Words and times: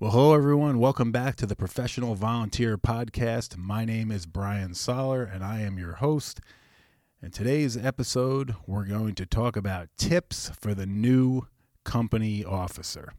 Well, 0.00 0.12
hello, 0.12 0.32
everyone. 0.32 0.78
Welcome 0.78 1.10
back 1.10 1.34
to 1.38 1.46
the 1.46 1.56
Professional 1.56 2.14
Volunteer 2.14 2.78
Podcast. 2.78 3.56
My 3.56 3.84
name 3.84 4.12
is 4.12 4.26
Brian 4.26 4.74
Soller, 4.74 5.24
and 5.24 5.42
I 5.42 5.62
am 5.62 5.76
your 5.76 5.94
host. 5.94 6.38
In 7.20 7.32
today's 7.32 7.76
episode, 7.76 8.54
we're 8.64 8.84
going 8.84 9.16
to 9.16 9.26
talk 9.26 9.56
about 9.56 9.88
tips 9.96 10.52
for 10.56 10.72
the 10.72 10.86
new 10.86 11.48
company 11.82 12.44
officer. 12.44 13.12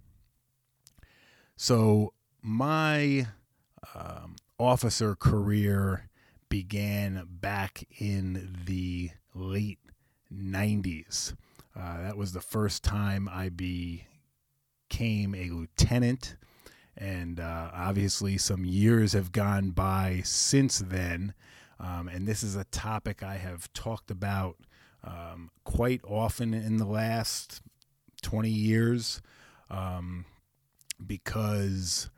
So, 1.57 2.13
my 2.41 3.27
um, 3.93 4.37
officer 4.57 5.15
career 5.15 6.07
began 6.47 7.27
back 7.29 7.85
in 7.99 8.55
the 8.63 9.09
late 9.35 9.79
90s. 10.33 11.35
Uh, 11.77 12.03
that 12.03 12.15
was 12.15 12.31
the 12.31 12.39
first 12.39 12.85
time 12.85 13.27
I 13.29 13.49
became 13.49 14.05
a 15.35 15.49
lieutenant 15.49 16.37
and 16.99 17.39
uh, 17.39 17.71
obviously, 17.73 18.37
some 18.37 18.65
years 18.65 19.13
have 19.13 19.31
gone 19.31 19.71
by 19.71 20.21
since 20.25 20.79
then. 20.79 21.33
Um, 21.79 22.09
and 22.09 22.27
this 22.27 22.43
is 22.43 22.57
a 22.57 22.65
topic 22.65 23.23
I 23.23 23.37
have 23.37 23.71
talked 23.71 24.11
about 24.11 24.57
um, 25.03 25.49
quite 25.63 26.01
often 26.03 26.53
in 26.53 26.75
the 26.75 26.85
last 26.85 27.61
20 28.21 28.49
years 28.49 29.21
um, 29.69 30.25
because 31.05 32.09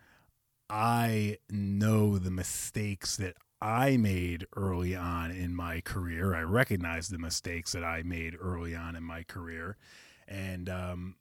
I 0.67 1.37
know 1.47 2.17
the 2.17 2.31
mistakes 2.31 3.17
that 3.17 3.35
I 3.61 3.97
made 3.97 4.47
early 4.55 4.95
on 4.95 5.29
in 5.29 5.53
my 5.55 5.81
career. 5.81 6.33
I 6.33 6.41
recognize 6.41 7.09
the 7.09 7.19
mistakes 7.19 7.73
that 7.73 7.83
I 7.83 8.01
made 8.01 8.35
early 8.41 8.73
on 8.73 8.95
in 8.95 9.03
my 9.03 9.21
career. 9.21 9.77
And, 10.27 10.67
um, 10.69 11.15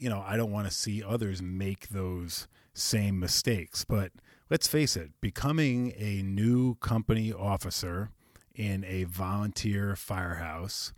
you 0.00 0.08
know, 0.08 0.24
I 0.26 0.36
don't 0.36 0.52
want 0.52 0.68
to 0.68 0.74
see 0.74 1.02
others 1.02 1.42
make 1.42 1.88
those 1.88 2.48
same 2.74 3.18
mistakes. 3.18 3.84
But 3.84 4.12
let's 4.50 4.68
face 4.68 4.96
it, 4.96 5.10
becoming 5.20 5.92
a 5.96 6.22
new 6.22 6.76
company 6.76 7.32
officer 7.32 8.10
in 8.54 8.84
a 8.84 9.04
volunteer 9.04 9.96
firehouse 9.96 10.92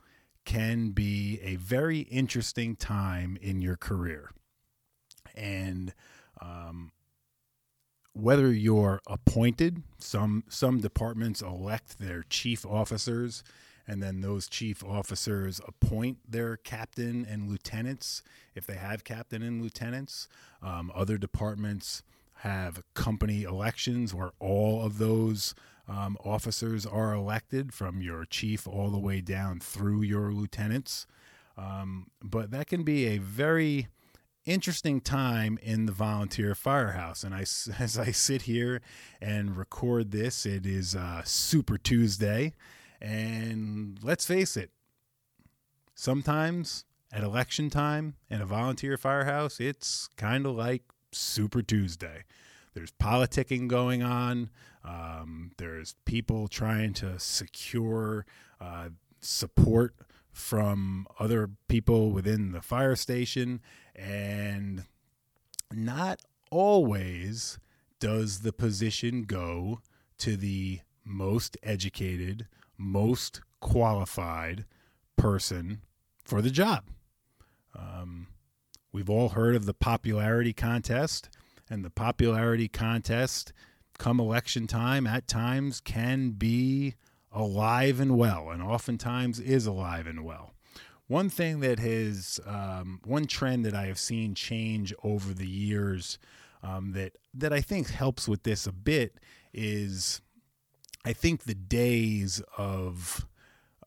can 0.45 0.91
be 0.91 1.39
a 1.43 1.57
very 1.57 2.01
interesting 2.01 2.77
time 2.77 3.37
in 3.41 3.61
your 3.61 3.77
career. 3.77 4.31
And 5.35 5.95
um, 6.41 6.93
whether 8.13 8.53
you're 8.53 9.01
appointed, 9.07 9.83
some 9.99 10.45
some 10.49 10.81
departments 10.81 11.43
elect 11.43 11.99
their 11.99 12.25
chief 12.29 12.67
officers 12.67 13.45
and 13.87 14.03
then 14.03 14.21
those 14.21 14.49
chief 14.49 14.85
officers 14.85 15.61
appoint 15.67 16.19
their 16.29 16.57
captain 16.57 17.27
and 17.29 17.49
lieutenants 17.49 18.23
if 18.55 18.67
they 18.67 18.75
have 18.75 19.05
captain 19.05 19.43
and 19.43 19.63
lieutenants. 19.63 20.29
Um, 20.63 20.93
other 20.95 21.19
departments 21.19 22.03
have 22.37 22.83
company 22.95 23.43
elections 23.43 24.15
where 24.15 24.31
all 24.39 24.85
of 24.85 24.99
those 24.99 25.55
um, 25.89 26.17
officers 26.25 26.87
are 26.87 27.13
elected 27.13 27.75
from 27.75 28.01
your 28.01 28.25
chief 28.25 28.67
all 28.67 28.91
the 28.91 28.99
way 28.99 29.21
down 29.21 29.61
through 29.61 30.03
your 30.03 30.33
lieutenants. 30.33 31.07
Um, 31.59 32.07
but 32.23 32.51
that 32.53 32.69
can 32.69 32.85
be 32.85 33.07
a 33.07 33.19
very 33.19 33.89
interesting 34.47 35.01
time 35.01 35.59
in 35.63 35.87
the 35.87 35.93
volunteer 35.93 36.55
firehouse. 36.55 37.25
And 37.25 37.35
I, 37.35 37.41
as 37.79 37.99
I 37.99 38.11
sit 38.13 38.43
here 38.43 38.81
and 39.21 39.57
record 39.57 40.11
this, 40.11 40.47
it 40.47 40.65
is 40.65 40.95
uh, 40.95 41.23
Super 41.25 41.77
Tuesday. 41.77 42.55
And 43.01 43.99
let's 44.03 44.27
face 44.27 44.57
it, 44.57 44.71
sometimes 45.95 46.85
at 47.13 47.23
election 47.23 47.71
time 47.71 48.15
in 48.29 48.41
a 48.41 48.47
volunteer 48.47 48.97
firehouse, 48.97 49.59
it's 49.59 50.09
kind 50.17 50.47
of 50.47 50.55
like 50.55 50.83
Super 51.13 51.63
Tuesday. 51.63 52.25
There's 52.75 52.93
politicking 52.93 53.69
going 53.69 54.03
on. 54.03 54.51
Um, 54.85 55.53
there's 55.57 55.95
people 56.05 56.49
trying 56.49 56.93
to 56.95 57.19
secure 57.19 58.27
uh, 58.61 58.91
support 59.21 59.95
from 60.33 61.07
other 61.19 61.51
people 61.69 62.13
within 62.13 62.53
the 62.53 62.63
fire 62.63 62.97
station. 62.97 63.61
And 63.97 64.85
not 65.73 66.21
always 66.51 67.59
does 67.99 68.41
the 68.41 68.53
position 68.53 69.25
go 69.25 69.81
to 70.19 70.37
the 70.37 70.81
most 71.05 71.57
educated, 71.63 72.47
most 72.81 73.43
qualified 73.61 74.65
person 75.17 75.83
for 76.25 76.41
the 76.41 76.51
job. 76.51 76.85
Um, 77.79 78.29
we've 78.91 79.11
all 79.11 79.31
heard 79.31 79.55
of 79.55 79.67
the 79.67 79.75
popularity 79.75 80.53
contest, 80.53 81.29
and 81.69 81.85
the 81.85 81.91
popularity 81.91 82.69
contest, 82.69 83.53
come 83.99 84.19
election 84.19 84.67
time, 84.67 85.07
at 85.07 85.29
times 85.29 85.81
can 85.81 86.31
be 86.31 86.95
alive 87.31 88.01
and 88.01 88.17
well, 88.17 88.51
and 88.51 88.63
oftentimes 88.63 89.39
is 89.39 89.67
alive 89.67 90.07
and 90.07 90.25
well. 90.25 90.55
One 91.07 91.29
thing 91.29 91.61
that 91.61 91.79
has, 91.81 92.41
um, 92.47 93.01
one 93.05 93.27
trend 93.27 93.65
that 93.67 93.75
I 93.75 93.87
have 93.87 93.99
seen 93.99 94.35
change 94.35 94.95
over 95.05 95.35
the 95.35 95.49
years 95.49 96.19
um, 96.63 96.93
that 96.93 97.17
that 97.35 97.53
I 97.53 97.61
think 97.61 97.91
helps 97.91 98.29
with 98.29 98.43
this 98.43 98.67
a 98.67 98.73
bit 98.73 99.19
is 99.53 100.21
I 101.05 101.13
think 101.13 101.45
the 101.45 101.55
days 101.55 102.43
of 102.57 103.27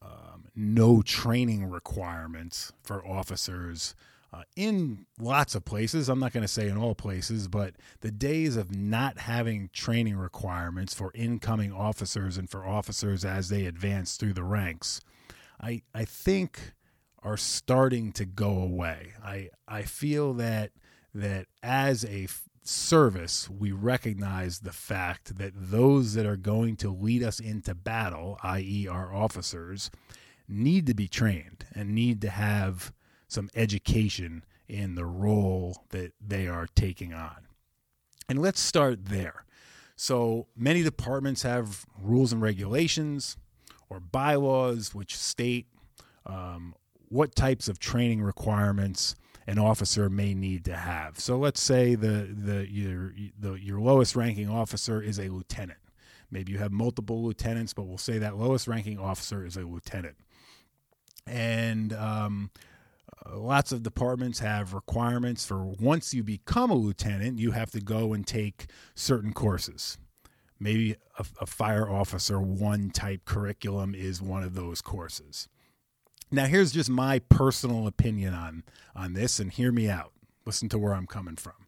um, 0.01 0.45
no 0.55 1.01
training 1.01 1.69
requirements 1.69 2.71
for 2.83 3.05
officers 3.05 3.95
uh, 4.33 4.41
in 4.55 5.05
lots 5.19 5.53
of 5.53 5.63
places, 5.63 6.09
I'm 6.09 6.19
not 6.19 6.33
going 6.33 6.41
to 6.41 6.47
say 6.47 6.67
in 6.67 6.75
all 6.75 6.95
places, 6.95 7.47
but 7.47 7.75
the 8.01 8.09
days 8.09 8.55
of 8.55 8.75
not 8.75 9.19
having 9.19 9.69
training 9.73 10.17
requirements 10.17 10.93
for 10.95 11.11
incoming 11.13 11.71
officers 11.71 12.35
and 12.35 12.49
for 12.49 12.65
officers 12.65 13.23
as 13.23 13.49
they 13.49 13.67
advance 13.67 14.17
through 14.17 14.33
the 14.33 14.43
ranks, 14.43 15.01
I, 15.61 15.83
I 15.93 16.05
think 16.05 16.73
are 17.21 17.37
starting 17.37 18.11
to 18.13 18.25
go 18.25 18.57
away. 18.57 19.13
I, 19.23 19.49
I 19.67 19.83
feel 19.83 20.33
that 20.33 20.71
that 21.13 21.45
as 21.61 22.03
a 22.03 22.27
service, 22.63 23.49
we 23.49 23.71
recognize 23.71 24.59
the 24.59 24.71
fact 24.71 25.37
that 25.37 25.53
those 25.55 26.13
that 26.13 26.25
are 26.25 26.37
going 26.37 26.75
to 26.77 26.89
lead 26.89 27.23
us 27.23 27.39
into 27.39 27.75
battle, 27.75 28.39
i.e., 28.43 28.87
our 28.87 29.13
officers, 29.13 29.91
need 30.47 30.85
to 30.87 30.93
be 30.93 31.07
trained 31.07 31.65
and 31.73 31.93
need 31.93 32.21
to 32.21 32.29
have 32.29 32.93
some 33.27 33.49
education 33.55 34.43
in 34.67 34.95
the 34.95 35.05
role 35.05 35.83
that 35.89 36.13
they 36.25 36.47
are 36.47 36.67
taking 36.75 37.13
on. 37.13 37.47
And 38.29 38.41
let's 38.41 38.59
start 38.59 39.05
there. 39.05 39.45
So 39.95 40.47
many 40.55 40.83
departments 40.83 41.43
have 41.43 41.85
rules 42.01 42.33
and 42.33 42.41
regulations 42.41 43.37
or 43.89 43.99
bylaws 43.99 44.95
which 44.95 45.15
state 45.15 45.67
um, 46.25 46.73
what 47.09 47.35
types 47.35 47.67
of 47.67 47.79
training 47.79 48.21
requirements 48.21 49.15
an 49.47 49.59
officer 49.59 50.09
may 50.09 50.33
need 50.33 50.65
to 50.65 50.75
have. 50.75 51.19
So 51.19 51.37
let's 51.37 51.61
say 51.61 51.95
the 51.95 52.29
the 52.31 52.69
your 52.69 53.13
the, 53.37 53.53
your 53.53 53.79
lowest 53.79 54.15
ranking 54.15 54.49
officer 54.49 55.01
is 55.01 55.19
a 55.19 55.29
lieutenant. 55.29 55.79
Maybe 56.31 56.51
you 56.51 56.57
have 56.57 56.71
multiple 56.71 57.23
lieutenants, 57.23 57.73
but 57.73 57.83
we'll 57.83 57.97
say 57.97 58.17
that 58.17 58.37
lowest 58.37 58.67
ranking 58.67 58.97
officer 58.97 59.45
is 59.45 59.55
a 59.55 59.61
lieutenant. 59.61 60.15
And 61.27 61.93
um, 61.93 62.49
lots 63.31 63.71
of 63.71 63.83
departments 63.83 64.39
have 64.39 64.73
requirements 64.73 65.45
for 65.45 65.63
once 65.63 66.13
you 66.13 66.23
become 66.23 66.71
a 66.71 66.75
lieutenant, 66.75 67.37
you 67.37 67.51
have 67.51 67.71
to 67.71 67.79
go 67.79 68.13
and 68.13 68.25
take 68.25 68.65
certain 68.95 69.33
courses. 69.33 69.97
Maybe 70.59 70.95
a, 71.19 71.25
a 71.41 71.45
fire 71.45 71.89
officer 71.89 72.41
one 72.41 72.89
type 72.89 73.25
curriculum 73.25 73.93
is 73.93 74.21
one 74.21 74.43
of 74.43 74.55
those 74.55 74.81
courses. 74.81 75.47
Now, 76.33 76.47
here's 76.47 76.71
just 76.71 76.89
my 76.89 77.19
personal 77.19 77.85
opinion 77.85 78.33
on 78.33 78.63
on 78.95 79.13
this, 79.13 79.39
and 79.39 79.51
hear 79.51 79.71
me 79.71 79.87
out. 79.87 80.13
Listen 80.47 80.67
to 80.69 80.79
where 80.79 80.95
I'm 80.95 81.05
coming 81.05 81.35
from. 81.35 81.67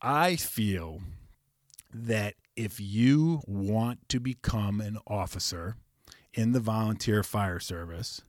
I 0.00 0.36
feel 0.36 1.02
that 1.92 2.36
if 2.56 2.80
you 2.80 3.42
want 3.46 4.08
to 4.08 4.20
become 4.20 4.80
an 4.80 4.96
officer 5.06 5.76
in 6.32 6.52
the 6.52 6.60
volunteer 6.60 7.22
fire 7.22 7.60
service, 7.60 8.22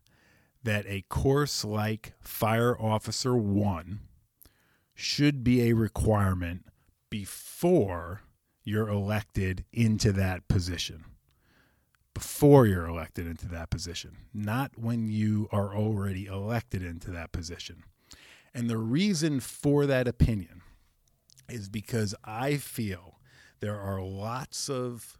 that 0.61 0.85
a 0.89 1.03
course 1.03 1.63
like 1.63 2.15
Fire 2.19 2.77
Officer 2.77 3.33
1 3.33 4.01
should 4.93 5.41
be 5.41 5.69
a 5.69 5.73
requirement 5.73 6.65
before 7.09 8.23
you're 8.65 8.89
elected 8.89 9.63
into 9.71 10.11
that 10.11 10.49
position 10.49 11.05
before 12.13 12.67
you're 12.67 12.87
elected 12.87 13.27
into 13.27 13.47
that 13.47 13.69
position, 13.69 14.17
not 14.33 14.71
when 14.77 15.07
you 15.07 15.47
are 15.51 15.75
already 15.75 16.25
elected 16.27 16.83
into 16.83 17.11
that 17.11 17.31
position. 17.31 17.83
And 18.53 18.69
the 18.69 18.77
reason 18.77 19.39
for 19.39 19.85
that 19.87 20.07
opinion 20.07 20.61
is 21.49 21.69
because 21.69 22.13
I 22.23 22.57
feel 22.57 23.19
there 23.59 23.79
are 23.79 24.01
lots 24.01 24.69
of 24.69 25.17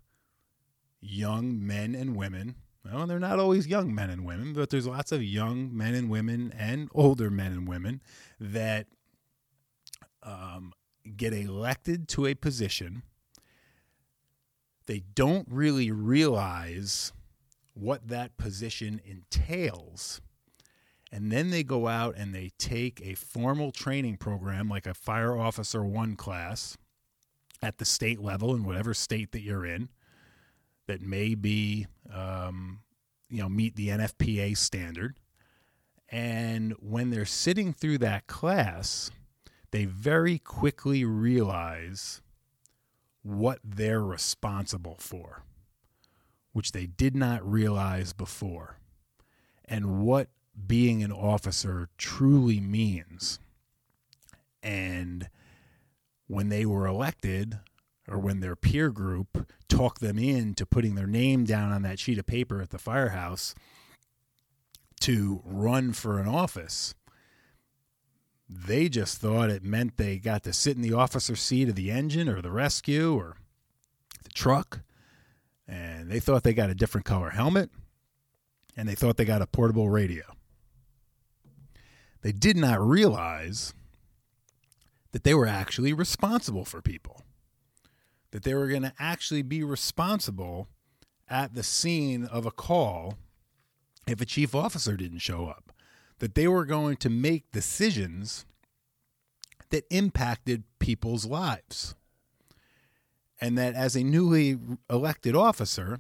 young 1.02 1.66
men 1.66 1.96
and 1.96 2.16
women. 2.16 2.56
Well, 2.86 3.08
they're 3.08 3.20
not 3.20 3.40
always 3.40 3.68
young 3.68 3.94
men 3.96 4.10
and 4.10 4.26
women, 4.26 4.54
but 4.54 4.70
there's 4.70 4.88
lots 4.88 5.12
of 5.12 5.24
young 5.24 5.76
men 5.76 5.96
and 5.96 6.10
women 6.10 6.54
and 6.58 6.90
older 6.94 7.30
men 7.30 7.52
and 7.54 7.68
women 7.68 8.02
that 8.40 8.88
um, 10.22 10.74
get 11.16 11.34
elected 11.34 12.08
to 12.10 12.26
a 12.26 12.34
position. 12.36 13.04
They 14.86 15.04
don't 15.16 15.48
really 15.50 15.92
realize 15.92 17.14
what 17.74 18.08
that 18.08 18.38
position 18.38 19.02
entails. 19.06 20.22
And 21.12 21.32
then 21.32 21.52
they 21.52 21.64
go 21.64 21.88
out 21.88 22.16
and 22.18 22.34
they 22.34 22.52
take 22.58 23.02
a 23.04 23.14
formal 23.14 23.72
training 23.72 24.18
program 24.18 24.68
like 24.68 24.88
a 24.88 24.94
fire 24.94 25.38
officer 25.38 25.84
one 25.84 26.16
class 26.16 26.78
at 27.62 27.78
the 27.78 27.86
state 27.86 28.20
level 28.20 28.56
in 28.56 28.64
whatever 28.64 28.94
state 28.94 29.32
that 29.32 29.42
you're 29.42 29.66
in 29.66 29.90
that 30.88 31.02
may 31.02 31.36
be, 31.36 31.88
um, 32.14 32.80
you 33.30 33.42
know, 33.42 33.50
meet 33.50 33.76
the 33.76 33.90
NFPA 33.90 34.58
standard. 34.58 35.18
And 36.10 36.74
when 36.80 37.10
they're 37.10 37.26
sitting 37.26 37.74
through 37.74 38.00
that 38.00 38.28
class, 38.28 39.10
they 39.72 39.86
very 39.86 40.38
quickly 40.38 41.06
realize 41.06 42.22
what 43.24 43.60
they're 43.64 44.04
responsible 44.04 44.98
for, 45.00 45.44
which 46.52 46.72
they 46.72 46.86
did 46.86 47.16
not 47.16 47.50
realize 47.50 48.14
before, 48.14 48.78
and 49.66 50.02
what 50.02 50.28
being 50.68 51.02
an 51.02 51.12
officer 51.12 51.90
truly 51.98 52.60
means. 52.60 53.40
And 54.62 55.30
when 56.28 56.50
they 56.50 56.66
were 56.66 56.86
elected, 56.86 57.60
or 58.08 58.20
when 58.20 58.42
their 58.42 58.56
peer 58.56 58.90
group 58.90 59.52
talked 59.70 60.02
them 60.02 60.20
into 60.20 60.66
putting 60.66 60.96
their 60.96 61.08
name 61.08 61.46
down 61.46 61.72
on 61.72 61.82
that 61.84 62.00
sheet 62.00 62.18
of 62.18 62.26
paper 62.26 62.62
at 62.62 62.70
the 62.70 62.78
firehouse 62.78 63.56
to 65.02 65.42
run 65.46 65.94
for 65.94 66.20
an 66.20 66.28
office, 66.28 66.94
they 68.54 68.88
just 68.90 69.18
thought 69.20 69.50
it 69.50 69.64
meant 69.64 69.98
they 69.98 70.18
got 70.18 70.44
to 70.44 70.54
sit 70.54 70.76
in 70.76 70.82
the 70.82 70.94
officer 70.94 71.36
seat 71.36 71.70
of 71.70 71.76
the 71.76 71.92
engine 71.92 72.30
or 72.30 72.42
the 72.42 72.52
rescue 72.52 73.16
or 73.16 73.36
the 74.24 74.30
truck. 74.30 74.82
And 75.68 76.10
they 76.10 76.20
thought 76.20 76.44
they 76.44 76.54
got 76.54 76.70
a 76.70 76.76
different 76.76 77.06
color 77.06 77.32
helmet. 77.32 77.70
And 78.76 78.88
they 78.88 78.96
thought 78.96 79.18
they 79.18 79.26
got 79.26 79.42
a 79.42 79.48
portable 79.48 79.90
radio. 79.90 80.24
They 82.22 82.32
did 82.32 82.58
not 82.58 82.82
realize 82.82 83.74
that 85.12 85.24
they 85.24 85.34
were 85.34 85.48
actually 85.48 85.94
responsible 85.94 86.66
for 86.66 86.82
people, 86.82 87.22
that 88.32 88.44
they 88.44 88.54
were 88.54 88.68
going 88.68 88.82
to 88.82 88.94
actually 88.98 89.42
be 89.42 89.64
responsible 89.64 90.68
at 91.30 91.54
the 91.54 91.64
scene 91.64 92.26
of 92.26 92.46
a 92.46 92.52
call 92.52 93.16
if 94.08 94.22
a 94.22 94.26
chief 94.26 94.56
officer 94.56 94.98
didn't 94.98 95.20
show 95.20 95.46
up 95.46 95.74
that 96.20 96.36
they 96.36 96.48
were 96.48 96.66
going 96.66 96.98
to 96.98 97.10
make 97.10 97.52
decisions 97.52 98.46
that 99.70 99.86
impacted 99.90 100.64
people's 100.80 101.26
lives. 101.26 101.96
And 103.42 103.58
that 103.58 103.74
as 103.74 103.96
a 103.96 104.04
newly 104.04 104.58
elected 104.90 105.36
officer, 105.36 106.00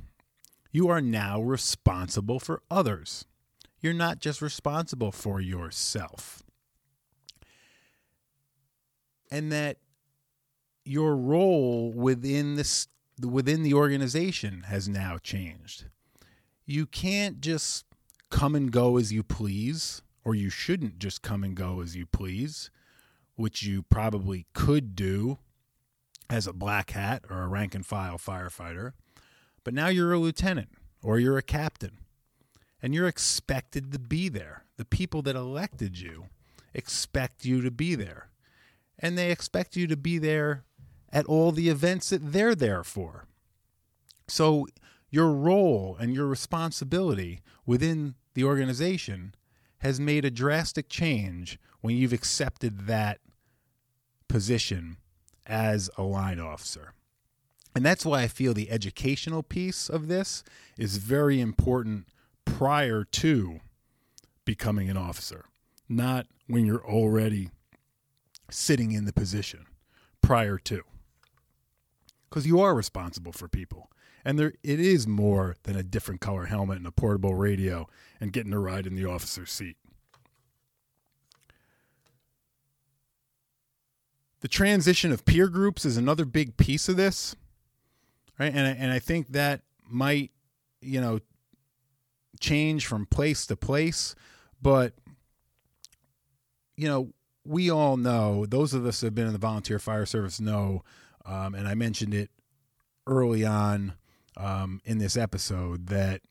you 0.71 0.88
are 0.88 1.01
now 1.01 1.42
responsible 1.42 2.39
for 2.39 2.62
others. 2.69 3.25
You're 3.81 3.94
not 3.94 4.19
just 4.19 4.42
responsible 4.42 5.12
for 5.12 5.42
yourself. 5.42 6.44
And 9.30 9.51
that 9.51 9.77
your 10.86 11.15
role 11.15 11.92
within 11.92 12.56
this 12.56 12.88
within 13.21 13.63
the 13.63 13.74
organization 13.74 14.63
has 14.68 14.89
now 14.89 15.18
changed. 15.18 15.86
You 16.65 16.86
can't 16.86 17.42
just 17.42 17.86
come 18.34 18.56
and 18.56 18.72
go 18.72 18.98
as 18.98 19.14
you 19.14 19.22
please 19.22 20.02
or 20.26 20.34
you 20.34 20.50
shouldn't 20.50 20.98
just 20.98 21.22
come 21.22 21.44
and 21.44 21.56
go 21.56 21.82
as 21.82 21.96
you 21.96 22.08
please, 22.08 22.72
which 23.36 23.62
you 23.62 23.84
probably 23.84 24.48
could 24.54 24.96
do 24.96 25.38
as 26.32 26.48
a 26.48 26.54
black 26.54 26.90
hat 26.92 27.24
or 27.30 27.44
a 27.44 27.48
rank 27.48 27.76
and 27.76 27.86
file 27.86 28.18
firefighter. 28.18 28.94
But 29.64 29.76
now 29.76 29.88
you're 29.88 30.14
a 30.14 30.18
lieutenant 30.18 30.70
or 31.04 31.20
you're 31.20 31.38
a 31.38 31.44
captain 31.44 32.00
and 32.82 32.96
you're 32.96 33.08
expected 33.08 33.92
to 33.92 34.00
be 34.00 34.30
there. 34.30 34.66
The 34.78 34.86
people 34.86 35.22
that 35.22 35.36
elected 35.36 36.00
you 36.00 36.26
expect 36.74 37.46
you 37.46 37.62
to 37.62 37.70
be 37.70 37.94
there. 37.94 38.30
And 38.98 39.16
they 39.16 39.30
expect 39.30 39.76
you 39.76 39.86
to 39.86 39.98
be 39.98 40.18
there 40.18 40.64
at 41.12 41.28
all 41.28 41.52
the 41.52 41.70
events 41.70 42.10
that 42.10 42.32
they're 42.34 42.56
there 42.56 42.84
for. 42.84 43.28
So, 44.28 44.66
your 45.12 45.32
role 45.32 45.96
and 46.00 46.16
your 46.16 46.26
responsibility 46.26 47.42
within 47.68 48.16
the 48.34 48.44
organization 48.44 49.36
has 49.80 50.00
made 50.00 50.26
a 50.26 50.32
drastic 50.32 50.90
change 50.90 51.60
when 51.82 51.96
you've 51.96 52.14
accepted 52.14 52.88
that 52.88 53.20
position 54.28 54.98
as 55.46 55.90
a 55.98 56.04
line 56.04 56.40
officer. 56.40 56.94
And 57.76 57.86
that's 57.86 58.06
why 58.06 58.22
I 58.22 58.28
feel 58.28 58.54
the 58.54 58.72
educational 58.72 59.44
piece 59.44 59.90
of 59.90 60.08
this 60.08 60.44
is 60.78 60.98
very 60.98 61.42
important 61.42 62.08
prior 62.46 63.04
to 63.04 63.60
becoming 64.46 64.90
an 64.90 64.98
officer, 64.98 65.46
not 65.90 66.28
when 66.48 66.66
you're 66.66 66.86
already 66.86 67.50
sitting 68.50 68.92
in 68.92 69.06
the 69.06 69.14
position 69.14 69.66
prior 70.22 70.58
to. 70.60 70.84
Because 72.30 72.46
you 72.48 72.60
are 72.60 72.74
responsible 72.74 73.32
for 73.32 73.48
people. 73.48 73.90
And 74.25 74.40
there 74.40 74.54
it 74.64 74.80
is 74.80 75.06
more 75.08 75.58
than 75.64 75.75
a 75.75 75.84
different 75.84 76.22
color 76.22 76.46
helmet 76.46 76.78
and 76.78 76.88
a 76.88 76.92
portable 76.92 77.36
radio 77.36 77.88
and 78.20 78.31
getting 78.31 78.54
a 78.54 78.60
ride 78.60 78.88
in 78.88 78.96
the 78.96 79.06
officer's 79.06 79.52
seat. 79.52 79.78
The 84.40 84.48
transition 84.48 85.12
of 85.12 85.25
peer 85.25 85.48
groups 85.48 85.86
is 85.86 85.98
another 85.98 86.25
big 86.25 86.58
piece 86.58 86.90
of 86.90 86.98
this. 86.98 87.36
Right? 88.40 88.54
And 88.54 88.66
I, 88.66 88.72
and 88.72 88.92
I 88.92 89.00
think 89.00 89.30
that 89.30 89.62
might, 89.88 90.31
you 90.81 91.00
know, 91.00 91.20
change 92.40 92.88
from 92.88 93.06
place 93.06 93.46
to 93.46 93.56
place, 93.56 94.16
but 94.62 94.94
you 96.75 96.88
know, 96.88 97.14
we 97.46 97.70
all 97.70 97.98
know, 97.98 98.46
those 98.46 98.74
of 98.74 98.86
us 98.86 99.02
who 99.02 99.08
have 99.08 99.16
been 99.16 99.28
in 99.28 99.34
the 99.34 99.40
volunteer 99.40 99.80
fire 99.80 100.06
service 100.06 100.40
know, 100.40 100.84
um, 101.25 101.54
and 101.54 101.68
I 101.68 101.75
mentioned 101.75 102.14
it 102.14 102.31
early 103.06 103.46
on 103.46 103.94
um, 104.38 104.82
in 104.86 104.98
this 104.98 105.18
episode 105.18 105.88
that 105.88 106.22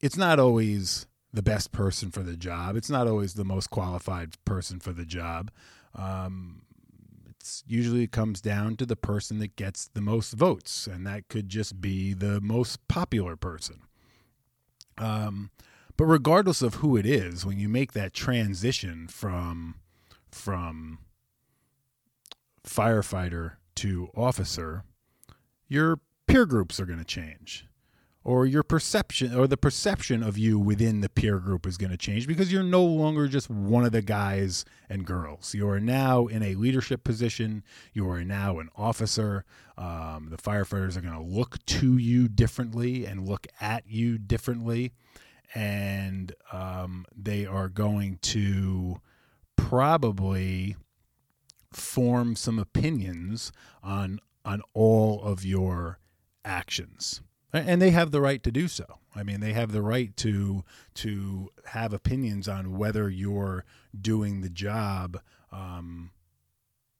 it's 0.00 0.16
not 0.16 0.38
always 0.38 1.06
the 1.32 1.42
best 1.42 1.72
person 1.72 2.10
for 2.10 2.22
the 2.22 2.36
job. 2.36 2.76
It's 2.76 2.90
not 2.90 3.06
always 3.06 3.34
the 3.34 3.44
most 3.44 3.70
qualified 3.70 4.42
person 4.44 4.80
for 4.80 4.92
the 4.92 5.04
job. 5.04 5.50
Um, 5.94 6.62
it's 7.30 7.62
usually 7.66 8.06
comes 8.06 8.40
down 8.40 8.76
to 8.76 8.86
the 8.86 8.96
person 8.96 9.38
that 9.38 9.56
gets 9.56 9.88
the 9.88 10.00
most 10.00 10.32
votes, 10.32 10.86
and 10.86 11.06
that 11.06 11.28
could 11.28 11.48
just 11.48 11.80
be 11.80 12.14
the 12.14 12.40
most 12.40 12.86
popular 12.88 13.36
person. 13.36 13.80
Um, 14.96 15.50
but 15.96 16.06
regardless 16.06 16.62
of 16.62 16.74
who 16.74 16.96
it 16.96 17.06
is, 17.06 17.44
when 17.44 17.58
you 17.58 17.68
make 17.68 17.92
that 17.92 18.14
transition 18.14 19.08
from 19.08 19.76
from 20.30 20.98
firefighter 22.64 23.52
to 23.76 24.08
officer, 24.14 24.84
you're 25.68 26.00
peer 26.28 26.46
groups 26.46 26.78
are 26.78 26.86
going 26.86 26.98
to 26.98 27.04
change 27.04 27.68
or 28.28 28.44
your 28.44 28.62
perception 28.62 29.34
or 29.34 29.46
the 29.46 29.56
perception 29.56 30.22
of 30.22 30.36
you 30.36 30.58
within 30.58 31.00
the 31.00 31.08
peer 31.08 31.38
group 31.38 31.66
is 31.66 31.78
going 31.78 31.90
to 31.90 31.96
change 31.96 32.26
because 32.26 32.52
you're 32.52 32.62
no 32.62 32.84
longer 32.84 33.26
just 33.26 33.48
one 33.48 33.86
of 33.86 33.92
the 33.92 34.02
guys 34.02 34.66
and 34.90 35.06
girls. 35.06 35.54
You 35.54 35.66
are 35.68 35.80
now 35.80 36.26
in 36.26 36.42
a 36.42 36.54
leadership 36.54 37.04
position. 37.04 37.64
You 37.94 38.06
are 38.10 38.22
now 38.24 38.58
an 38.58 38.68
officer. 38.76 39.46
Um, 39.78 40.28
the 40.30 40.36
firefighters 40.36 40.94
are 40.96 41.00
going 41.00 41.14
to 41.14 41.22
look 41.22 41.64
to 41.64 41.96
you 41.96 42.28
differently 42.28 43.06
and 43.06 43.26
look 43.26 43.46
at 43.62 43.84
you 43.86 44.18
differently. 44.18 44.92
And 45.54 46.34
um, 46.52 47.06
they 47.16 47.46
are 47.46 47.70
going 47.70 48.18
to 48.22 49.00
probably 49.56 50.76
form 51.72 52.36
some 52.36 52.58
opinions 52.58 53.52
on 53.82 54.20
on 54.44 54.62
all 54.72 55.22
of 55.22 55.44
your 55.44 55.98
actions 56.44 57.20
and 57.52 57.80
they 57.80 57.90
have 57.90 58.10
the 58.10 58.20
right 58.20 58.42
to 58.42 58.50
do 58.50 58.68
so. 58.68 58.84
I 59.14 59.22
mean, 59.22 59.40
they 59.40 59.52
have 59.52 59.72
the 59.72 59.82
right 59.82 60.14
to 60.18 60.64
to 60.94 61.50
have 61.66 61.92
opinions 61.92 62.48
on 62.48 62.76
whether 62.76 63.08
you're 63.08 63.64
doing 63.98 64.40
the 64.40 64.50
job 64.50 65.20
um, 65.50 66.10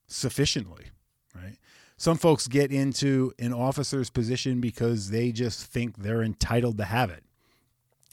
sufficiently, 0.06 0.86
right? 1.34 1.56
Some 1.96 2.16
folks 2.16 2.46
get 2.48 2.72
into 2.72 3.32
an 3.38 3.52
officer's 3.52 4.08
position 4.08 4.60
because 4.60 5.10
they 5.10 5.32
just 5.32 5.64
think 5.64 5.98
they're 5.98 6.22
entitled 6.22 6.78
to 6.78 6.84
have 6.84 7.10
it 7.10 7.24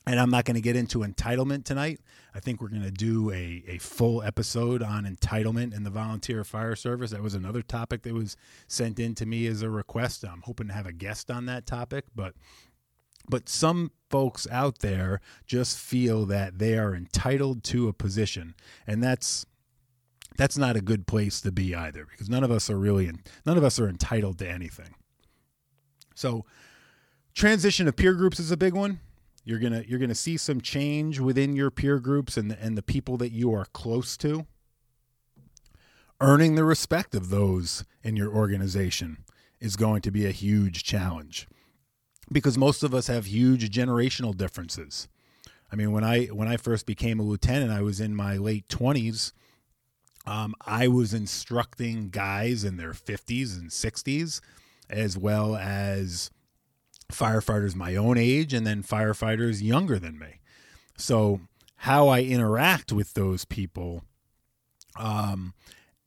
and 0.07 0.19
I'm 0.19 0.29
not 0.29 0.45
going 0.45 0.55
to 0.55 0.61
get 0.61 0.75
into 0.75 0.99
entitlement 0.99 1.65
tonight. 1.65 1.99
I 2.33 2.39
think 2.39 2.61
we're 2.61 2.69
going 2.69 2.83
to 2.83 2.91
do 2.91 3.31
a, 3.31 3.63
a 3.67 3.77
full 3.79 4.21
episode 4.21 4.83
on 4.83 5.05
entitlement 5.05 5.75
in 5.75 5.83
the 5.83 5.89
volunteer 5.89 6.43
fire 6.43 6.75
service. 6.75 7.11
That 7.11 7.23
was 7.23 7.33
another 7.33 7.61
topic 7.61 8.03
that 8.03 8.13
was 8.13 8.37
sent 8.67 8.99
in 8.99 9.15
to 9.15 9.25
me 9.25 9.47
as 9.47 9.61
a 9.61 9.69
request. 9.69 10.23
I'm 10.23 10.43
hoping 10.43 10.67
to 10.67 10.73
have 10.73 10.85
a 10.85 10.93
guest 10.93 11.31
on 11.31 11.45
that 11.45 11.65
topic, 11.65 12.05
but 12.15 12.35
but 13.27 13.49
some 13.49 13.91
folks 14.11 14.47
out 14.51 14.79
there 14.79 15.19
just 15.47 15.79
feel 15.79 16.25
that 16.27 16.59
they 16.59 16.77
are 16.77 16.93
entitled 16.93 17.63
to 17.63 17.87
a 17.87 17.93
position, 17.93 18.53
and 18.85 19.03
that's 19.03 19.45
that's 20.37 20.57
not 20.57 20.75
a 20.75 20.81
good 20.81 21.07
place 21.07 21.41
to 21.41 21.51
be 21.51 21.73
either 21.73 22.05
because 22.05 22.29
none 22.29 22.43
of 22.43 22.51
us 22.51 22.69
are 22.69 22.77
really 22.77 23.11
none 23.45 23.57
of 23.57 23.63
us 23.63 23.79
are 23.79 23.89
entitled 23.89 24.37
to 24.39 24.49
anything. 24.49 24.93
So 26.13 26.45
transition 27.33 27.87
of 27.87 27.95
peer 27.95 28.13
groups 28.13 28.39
is 28.39 28.51
a 28.51 28.57
big 28.57 28.73
one. 28.73 28.99
You're 29.45 29.59
gonna 29.59 29.83
you're 29.87 29.99
gonna 29.99 30.15
see 30.15 30.37
some 30.37 30.59
change 30.59 31.19
within 31.19 31.55
your 31.55 31.69
peer 31.69 31.99
groups 31.99 32.35
and 32.35 32.49
the, 32.49 32.61
and 32.61 32.75
the 32.75 32.81
people 32.81 33.15
that 33.17 33.31
you 33.31 33.53
are 33.53 33.65
close 33.65 34.17
to. 34.17 34.47
Earning 36.19 36.55
the 36.55 36.65
respect 36.65 37.13
of 37.13 37.29
those 37.29 37.85
in 38.03 38.15
your 38.15 38.33
organization 38.33 39.23
is 39.59 39.75
going 39.75 40.01
to 40.01 40.11
be 40.11 40.25
a 40.25 40.31
huge 40.31 40.83
challenge 40.83 41.47
because 42.31 42.57
most 42.57 42.83
of 42.83 42.93
us 42.93 43.07
have 43.07 43.27
huge 43.27 43.69
generational 43.69 44.35
differences. 44.35 45.07
I 45.71 45.75
mean, 45.75 45.91
when 45.91 46.03
I 46.03 46.25
when 46.25 46.47
I 46.47 46.57
first 46.57 46.85
became 46.85 47.19
a 47.19 47.23
lieutenant, 47.23 47.71
I 47.71 47.81
was 47.81 47.99
in 47.99 48.15
my 48.15 48.37
late 48.37 48.67
twenties. 48.67 49.33
Um, 50.25 50.55
I 50.65 50.87
was 50.87 51.13
instructing 51.13 52.09
guys 52.09 52.63
in 52.63 52.77
their 52.77 52.93
fifties 52.93 53.55
and 53.57 53.71
sixties, 53.71 54.41
as 54.89 55.17
well 55.17 55.55
as 55.55 56.31
firefighters 57.15 57.75
my 57.75 57.95
own 57.95 58.17
age 58.17 58.53
and 58.53 58.65
then 58.65 58.83
firefighters 58.83 59.61
younger 59.61 59.97
than 59.97 60.19
me. 60.19 60.39
So 60.97 61.41
how 61.77 62.07
I 62.07 62.21
interact 62.21 62.91
with 62.91 63.13
those 63.13 63.45
people 63.45 64.03
um, 64.97 65.53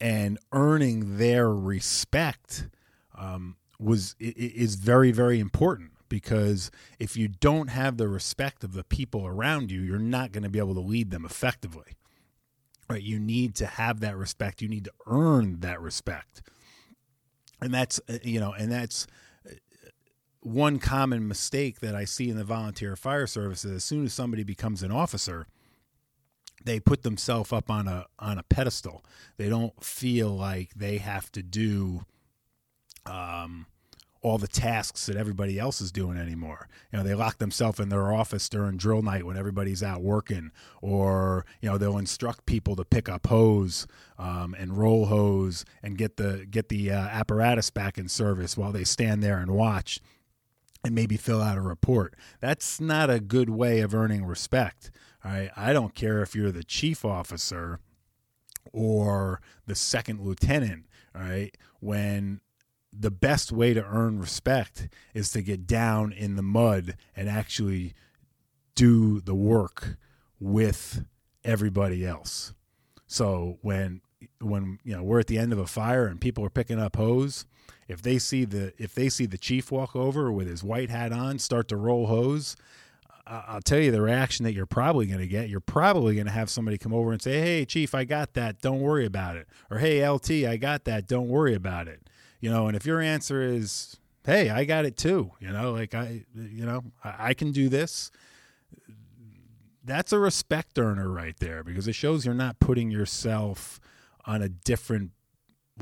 and 0.00 0.38
earning 0.52 1.18
their 1.18 1.50
respect 1.50 2.68
um, 3.16 3.56
was 3.78 4.16
is 4.18 4.76
very 4.76 5.12
very 5.12 5.40
important 5.40 5.92
because 6.08 6.70
if 6.98 7.16
you 7.16 7.28
don't 7.28 7.68
have 7.68 7.96
the 7.96 8.08
respect 8.08 8.64
of 8.64 8.72
the 8.72 8.84
people 8.84 9.26
around 9.26 9.70
you, 9.70 9.80
you're 9.80 9.98
not 9.98 10.32
going 10.32 10.42
to 10.42 10.48
be 10.48 10.58
able 10.58 10.74
to 10.74 10.80
lead 10.80 11.10
them 11.10 11.24
effectively. 11.24 11.96
Right? 12.88 13.02
You 13.02 13.18
need 13.18 13.54
to 13.56 13.66
have 13.66 14.00
that 14.00 14.16
respect. 14.16 14.62
You 14.62 14.68
need 14.68 14.84
to 14.84 14.92
earn 15.06 15.60
that 15.60 15.80
respect. 15.80 16.42
And 17.60 17.74
that's 17.74 18.00
uh, 18.08 18.18
you 18.22 18.40
know, 18.40 18.52
and 18.52 18.72
that's 18.72 19.06
one 20.48 20.78
common 20.78 21.28
mistake 21.28 21.80
that 21.80 21.94
I 21.94 22.04
see 22.04 22.30
in 22.30 22.36
the 22.36 22.44
volunteer 22.44 22.96
fire 22.96 23.26
services. 23.26 23.70
As 23.70 23.84
soon 23.84 24.04
as 24.04 24.12
somebody 24.12 24.44
becomes 24.44 24.82
an 24.82 24.90
officer, 24.90 25.46
they 26.64 26.80
put 26.80 27.02
themselves 27.02 27.52
up 27.52 27.70
on 27.70 27.86
a 27.86 28.06
on 28.18 28.38
a 28.38 28.42
pedestal. 28.42 29.04
They 29.36 29.48
don't 29.48 29.84
feel 29.84 30.30
like 30.30 30.74
they 30.74 30.98
have 30.98 31.30
to 31.32 31.42
do 31.42 32.04
um, 33.06 33.66
all 34.20 34.38
the 34.38 34.48
tasks 34.48 35.06
that 35.06 35.16
everybody 35.16 35.58
else 35.58 35.80
is 35.80 35.92
doing 35.92 36.18
anymore. 36.18 36.68
You 36.92 36.98
know, 36.98 37.04
they 37.04 37.14
lock 37.14 37.38
themselves 37.38 37.78
in 37.78 37.88
their 37.88 38.12
office 38.12 38.48
during 38.48 38.76
drill 38.76 39.02
night 39.02 39.24
when 39.24 39.36
everybody's 39.36 39.82
out 39.82 40.02
working, 40.02 40.50
or 40.82 41.46
you 41.60 41.70
know, 41.70 41.78
they'll 41.78 41.98
instruct 41.98 42.46
people 42.46 42.74
to 42.76 42.84
pick 42.84 43.08
up 43.08 43.28
hose 43.28 43.86
um, 44.18 44.54
and 44.58 44.76
roll 44.76 45.06
hose 45.06 45.64
and 45.82 45.96
get 45.96 46.16
the 46.16 46.46
get 46.50 46.68
the 46.68 46.90
uh, 46.90 46.98
apparatus 46.98 47.70
back 47.70 47.98
in 47.98 48.08
service 48.08 48.56
while 48.56 48.72
they 48.72 48.84
stand 48.84 49.22
there 49.22 49.38
and 49.38 49.52
watch 49.52 50.00
and 50.84 50.94
maybe 50.94 51.16
fill 51.16 51.42
out 51.42 51.58
a 51.58 51.62
report. 51.62 52.14
That's 52.40 52.80
not 52.80 53.10
a 53.10 53.20
good 53.20 53.50
way 53.50 53.80
of 53.80 53.94
earning 53.94 54.24
respect. 54.24 54.90
All 55.24 55.32
right, 55.32 55.50
I 55.56 55.72
don't 55.72 55.94
care 55.94 56.22
if 56.22 56.34
you're 56.34 56.52
the 56.52 56.64
chief 56.64 57.04
officer 57.04 57.80
or 58.72 59.40
the 59.66 59.74
second 59.74 60.20
lieutenant. 60.20 60.86
All 61.14 61.22
right, 61.22 61.56
when 61.80 62.40
the 62.92 63.10
best 63.10 63.52
way 63.52 63.74
to 63.74 63.84
earn 63.84 64.18
respect 64.18 64.88
is 65.14 65.30
to 65.32 65.42
get 65.42 65.66
down 65.66 66.12
in 66.12 66.36
the 66.36 66.42
mud 66.42 66.96
and 67.14 67.28
actually 67.28 67.94
do 68.74 69.20
the 69.20 69.34
work 69.34 69.96
with 70.40 71.04
everybody 71.44 72.06
else. 72.06 72.54
So 73.06 73.58
when 73.62 74.00
when 74.40 74.78
you 74.84 74.96
know 74.96 75.02
we're 75.02 75.20
at 75.20 75.26
the 75.26 75.38
end 75.38 75.52
of 75.52 75.58
a 75.58 75.66
fire 75.66 76.06
and 76.06 76.20
people 76.20 76.44
are 76.44 76.50
picking 76.50 76.78
up 76.78 76.96
hose, 76.96 77.46
if 77.88 78.02
they 78.02 78.18
see 78.18 78.44
the 78.44 78.72
if 78.78 78.94
they 78.94 79.08
see 79.08 79.26
the 79.26 79.38
chief 79.38 79.70
walk 79.70 79.94
over 79.96 80.30
with 80.32 80.48
his 80.48 80.62
white 80.62 80.90
hat 80.90 81.12
on, 81.12 81.38
start 81.38 81.68
to 81.68 81.76
roll 81.76 82.06
hose, 82.06 82.56
I'll 83.26 83.62
tell 83.62 83.80
you 83.80 83.90
the 83.90 84.02
reaction 84.02 84.44
that 84.44 84.52
you're 84.52 84.66
probably 84.66 85.06
going 85.06 85.20
to 85.20 85.26
get. 85.26 85.48
You're 85.48 85.60
probably 85.60 86.14
going 86.14 86.26
to 86.26 86.32
have 86.32 86.50
somebody 86.50 86.78
come 86.78 86.94
over 86.94 87.12
and 87.12 87.22
say, 87.22 87.40
"Hey, 87.40 87.64
chief, 87.64 87.94
I 87.94 88.04
got 88.04 88.34
that. 88.34 88.60
Don't 88.60 88.80
worry 88.80 89.06
about 89.06 89.36
it." 89.36 89.46
Or, 89.70 89.78
"Hey, 89.78 90.06
LT, 90.06 90.46
I 90.46 90.56
got 90.56 90.84
that. 90.84 91.06
Don't 91.06 91.28
worry 91.28 91.54
about 91.54 91.88
it." 91.88 92.08
you 92.40 92.50
know 92.50 92.66
and 92.66 92.76
if 92.76 92.86
your 92.86 93.00
answer 93.00 93.42
is 93.42 93.98
hey 94.24 94.50
i 94.50 94.64
got 94.64 94.84
it 94.84 94.96
too 94.96 95.30
you 95.40 95.50
know 95.50 95.72
like 95.72 95.94
i 95.94 96.24
you 96.34 96.64
know 96.64 96.82
i, 97.04 97.28
I 97.30 97.34
can 97.34 97.52
do 97.52 97.68
this 97.68 98.10
that's 99.84 100.12
a 100.12 100.18
respect 100.18 100.78
earner 100.78 101.08
right 101.08 101.36
there 101.38 101.64
because 101.64 101.88
it 101.88 101.94
shows 101.94 102.26
you're 102.26 102.34
not 102.34 102.60
putting 102.60 102.90
yourself 102.90 103.80
on 104.28 104.42
a 104.42 104.48
different 104.48 105.10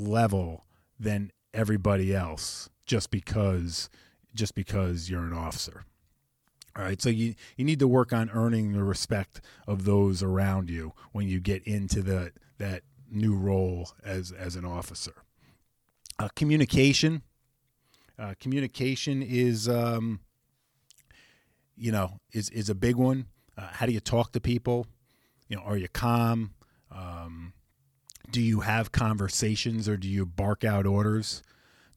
level 0.01 0.65
than 0.99 1.31
everybody 1.53 2.15
else 2.15 2.71
just 2.87 3.11
because 3.11 3.91
just 4.35 4.55
because 4.55 5.11
you're 5.11 5.25
an 5.25 5.33
officer 5.35 5.85
all 6.77 6.85
right 6.85 7.03
so 7.03 7.11
you 7.11 7.35
you 7.57 7.65
need 7.65 7.79
to 7.79 7.89
work 7.89 8.13
on 8.13 8.31
earning 8.31 8.73
the 8.73 8.85
respect 8.85 9.43
of 9.67 9.85
those 9.85 10.23
around 10.23 10.71
you 10.71 10.93
when 11.13 11.29
you 11.29 11.41
get 11.41 11.63
into 11.65 12.01
the 12.01 12.33
that 12.57 12.83
new 13.11 13.35
role 13.35 13.91
as 14.03 14.33
as 14.33 14.57
an 14.57 14.65
officer 14.65 15.27
uh, 16.19 16.29
communication. 16.35 17.23
Uh, 18.19 18.35
communication 18.41 19.23
is, 19.23 19.69
um, 19.69 20.21
you 21.77 21.93
know, 21.93 22.21
is 22.33 22.49
is 22.51 22.71
a 22.71 22.75
big 22.75 22.97
one. 22.97 23.27
Uh, 23.57 23.69
how 23.73 23.87
do 23.87 23.93
you 23.93 24.01
talk 24.01 24.33
to 24.33 24.41
people? 24.41 24.87
You 25.49 25.57
know, 25.57 25.63
are 25.63 25.77
you 25.77 25.89
calm? 25.89 26.53
Um, 26.91 27.53
do 28.31 28.41
you 28.41 28.61
have 28.61 28.93
conversations 28.93 29.89
or 29.89 29.97
do 29.97 30.09
you 30.09 30.27
bark 30.27 30.65
out 30.65 30.87
orders? 30.87 31.43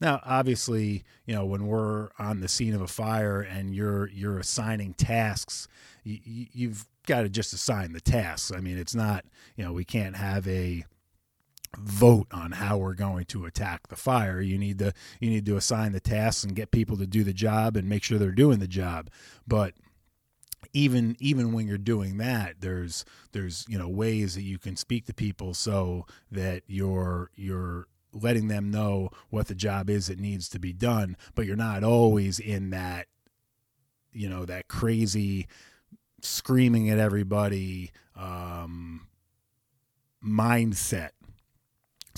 Now, 0.02 0.22
obviously, 0.24 1.04
you 1.26 1.36
know 1.36 1.46
when 1.46 1.68
we're 1.68 2.10
on 2.18 2.40
the 2.40 2.48
scene 2.48 2.74
of 2.74 2.82
a 2.82 2.88
fire 2.88 3.42
and 3.42 3.76
you're 3.76 4.08
you're 4.08 4.40
assigning 4.40 4.94
tasks, 4.94 5.68
you, 6.04 6.48
you've 6.54 6.86
got 7.06 7.24
to 7.24 7.30
just 7.30 7.54
assign 7.54 7.92
the 7.92 8.00
tasks. 8.00 8.52
I 8.56 8.62
mean, 8.62 8.78
it's 8.78 8.96
not 8.96 9.26
you 9.58 9.64
know 9.66 9.74
we 9.74 9.84
can't 9.84 10.16
have 10.16 10.48
a 10.48 10.86
vote 11.78 12.28
on 12.32 12.54
how 12.54 12.78
we're 12.78 12.94
going 12.94 13.26
to 13.26 13.46
attack 13.46 13.88
the 13.88 13.96
fire. 13.96 14.42
You 14.42 14.58
need 14.58 14.80
to 14.80 14.94
you 15.20 15.30
need 15.30 15.46
to 15.46 15.58
assign 15.58 15.92
the 15.92 16.00
tasks 16.00 16.44
and 16.44 16.56
get 16.56 16.72
people 16.72 16.98
to 16.98 17.06
do 17.06 17.24
the 17.24 17.34
job 17.34 17.76
and 17.76 17.90
make 17.90 18.04
sure 18.04 18.18
they're 18.18 18.32
doing 18.32 18.60
the 18.60 18.68
job. 18.68 19.10
But 19.48 19.74
even 20.74 21.16
even 21.20 21.54
when 21.54 21.68
you're 21.68 21.78
doing 21.78 22.18
that, 22.18 22.62
there's 22.62 23.06
there's 23.32 23.66
you 23.68 23.78
know 23.78 23.90
ways 23.90 24.36
that 24.36 24.44
you 24.44 24.58
can 24.58 24.76
speak 24.76 25.06
to 25.06 25.14
people 25.14 25.54
so 25.54 26.06
that 26.32 26.64
you're 26.68 27.32
you're 27.36 27.88
letting 28.12 28.48
them 28.48 28.72
know 28.72 29.10
what 29.30 29.48
the 29.48 29.56
job 29.56 29.90
is 29.90 30.08
that 30.08 30.20
needs 30.20 30.50
to 30.50 30.60
be 30.60 30.74
done, 30.74 31.16
but 31.36 31.46
you're 31.46 31.56
not 31.56 31.84
always 31.84 32.40
in 32.40 32.72
that 32.72 33.08
you 34.12 34.30
know 34.30 34.46
that 34.46 34.68
crazy 34.68 35.48
screaming 36.22 36.90
at 36.90 36.98
everybody 36.98 37.92
um, 38.16 39.08
mindset 40.24 41.12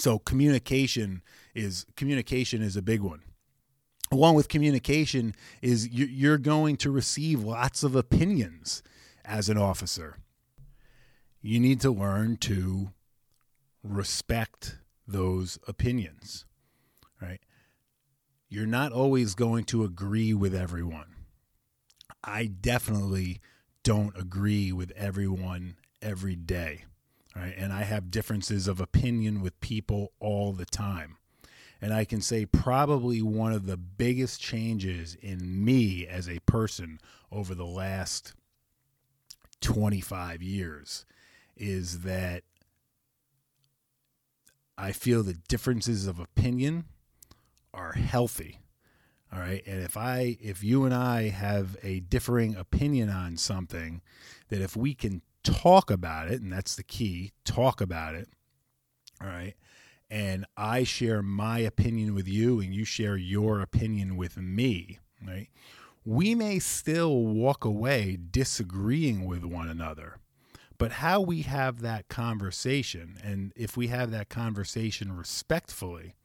so 0.01 0.17
communication 0.17 1.21
is 1.53 1.85
communication 1.95 2.61
is 2.61 2.75
a 2.75 2.81
big 2.81 3.01
one. 3.01 3.21
Along 4.11 4.35
with 4.35 4.49
communication 4.49 5.33
is 5.61 5.87
you're 5.89 6.37
going 6.37 6.75
to 6.77 6.91
receive 6.91 7.43
lots 7.43 7.83
of 7.83 7.95
opinions 7.95 8.83
as 9.23 9.47
an 9.47 9.57
officer. 9.57 10.17
You 11.41 11.59
need 11.59 11.79
to 11.81 11.91
learn 11.91 12.37
to 12.37 12.91
respect 13.83 14.77
those 15.07 15.57
opinions, 15.67 16.45
right? 17.21 17.39
You're 18.49 18.65
not 18.65 18.91
always 18.91 19.33
going 19.33 19.63
to 19.65 19.83
agree 19.83 20.33
with 20.33 20.53
everyone. 20.53 21.15
I 22.23 22.45
definitely 22.45 23.39
don't 23.83 24.15
agree 24.17 24.71
with 24.71 24.91
everyone 24.91 25.77
every 26.01 26.35
day 26.35 26.83
right? 27.35 27.53
And 27.57 27.71
I 27.71 27.83
have 27.83 28.11
differences 28.11 28.67
of 28.67 28.79
opinion 28.79 29.41
with 29.41 29.59
people 29.61 30.11
all 30.19 30.53
the 30.53 30.65
time. 30.65 31.17
And 31.81 31.93
I 31.93 32.05
can 32.05 32.21
say 32.21 32.45
probably 32.45 33.21
one 33.21 33.53
of 33.53 33.65
the 33.65 33.77
biggest 33.77 34.39
changes 34.39 35.15
in 35.19 35.65
me 35.65 36.05
as 36.07 36.29
a 36.29 36.39
person 36.41 36.99
over 37.31 37.55
the 37.55 37.65
last 37.65 38.33
25 39.61 40.43
years 40.43 41.05
is 41.57 42.01
that 42.01 42.43
I 44.77 44.91
feel 44.91 45.23
the 45.23 45.33
differences 45.47 46.07
of 46.07 46.19
opinion 46.19 46.85
are 47.73 47.93
healthy. 47.93 48.59
All 49.33 49.39
right. 49.39 49.63
And 49.65 49.81
if 49.81 49.95
I, 49.95 50.37
if 50.41 50.63
you 50.63 50.83
and 50.83 50.93
I 50.93 51.29
have 51.29 51.77
a 51.83 52.01
differing 52.01 52.55
opinion 52.55 53.09
on 53.09 53.37
something, 53.37 54.01
that 54.49 54.61
if 54.61 54.75
we 54.75 54.93
can 54.93 55.21
talk 55.43 55.89
about 55.89 56.29
it, 56.29 56.41
and 56.41 56.51
that's 56.51 56.75
the 56.75 56.83
key 56.83 57.31
talk 57.45 57.79
about 57.79 58.15
it. 58.15 58.27
All 59.21 59.27
right. 59.27 59.53
And 60.11 60.45
I 60.57 60.83
share 60.83 61.21
my 61.21 61.59
opinion 61.59 62.13
with 62.13 62.27
you, 62.27 62.59
and 62.59 62.75
you 62.75 62.83
share 62.83 63.15
your 63.15 63.61
opinion 63.61 64.17
with 64.17 64.35
me. 64.35 64.99
Right. 65.25 65.47
We 66.03 66.35
may 66.35 66.59
still 66.59 67.23
walk 67.25 67.63
away 67.63 68.17
disagreeing 68.29 69.25
with 69.25 69.45
one 69.45 69.69
another, 69.69 70.17
But 70.81 70.93
how 70.93 71.21
we 71.21 71.43
have 71.43 71.81
that 71.81 72.07
conversation, 72.09 73.19
and 73.23 73.53
if 73.55 73.77
we 73.77 73.89
have 73.89 74.09
that 74.09 74.29
conversation 74.29 75.15
respectfully, 75.15 76.15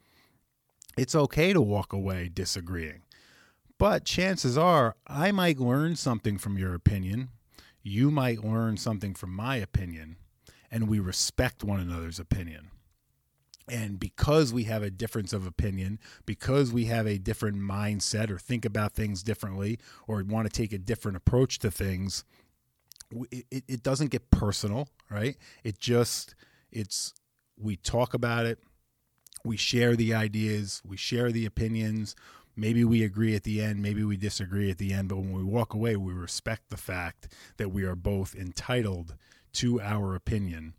it's 0.96 1.14
okay 1.14 1.52
to 1.52 1.60
walk 1.60 1.92
away 1.92 2.30
disagreeing. 2.32 3.02
But 3.76 4.06
chances 4.06 4.56
are, 4.56 4.96
I 5.06 5.30
might 5.30 5.60
learn 5.60 5.94
something 5.94 6.38
from 6.38 6.56
your 6.56 6.72
opinion. 6.72 7.28
You 7.82 8.10
might 8.10 8.42
learn 8.42 8.78
something 8.78 9.12
from 9.12 9.34
my 9.34 9.56
opinion, 9.56 10.16
and 10.70 10.88
we 10.88 11.00
respect 11.00 11.62
one 11.62 11.78
another's 11.78 12.18
opinion. 12.18 12.70
And 13.68 13.98
because 13.98 14.52
we 14.52 14.64
have 14.64 14.82
a 14.82 14.90
difference 14.90 15.32
of 15.32 15.44
opinion, 15.44 15.98
because 16.24 16.72
we 16.72 16.84
have 16.84 17.06
a 17.06 17.18
different 17.18 17.56
mindset 17.56 18.30
or 18.30 18.38
think 18.38 18.64
about 18.64 18.92
things 18.92 19.22
differently 19.22 19.78
or 20.06 20.22
want 20.22 20.46
to 20.46 20.52
take 20.52 20.72
a 20.72 20.78
different 20.78 21.16
approach 21.16 21.58
to 21.60 21.70
things, 21.70 22.24
it, 23.30 23.64
it 23.66 23.82
doesn't 23.82 24.10
get 24.10 24.30
personal, 24.30 24.88
right? 25.10 25.36
It 25.64 25.80
just, 25.80 26.36
it's, 26.70 27.12
we 27.56 27.76
talk 27.76 28.14
about 28.14 28.46
it, 28.46 28.60
we 29.44 29.56
share 29.56 29.96
the 29.96 30.14
ideas, 30.14 30.80
we 30.84 30.96
share 30.96 31.32
the 31.32 31.46
opinions. 31.46 32.14
Maybe 32.54 32.84
we 32.84 33.02
agree 33.02 33.34
at 33.34 33.42
the 33.42 33.60
end, 33.60 33.82
maybe 33.82 34.04
we 34.04 34.16
disagree 34.16 34.70
at 34.70 34.78
the 34.78 34.92
end, 34.92 35.08
but 35.08 35.16
when 35.18 35.32
we 35.32 35.42
walk 35.42 35.74
away, 35.74 35.96
we 35.96 36.12
respect 36.12 36.70
the 36.70 36.76
fact 36.76 37.28
that 37.56 37.70
we 37.70 37.82
are 37.84 37.96
both 37.96 38.34
entitled 38.34 39.14
to 39.54 39.80
our 39.80 40.14
opinion. 40.14 40.74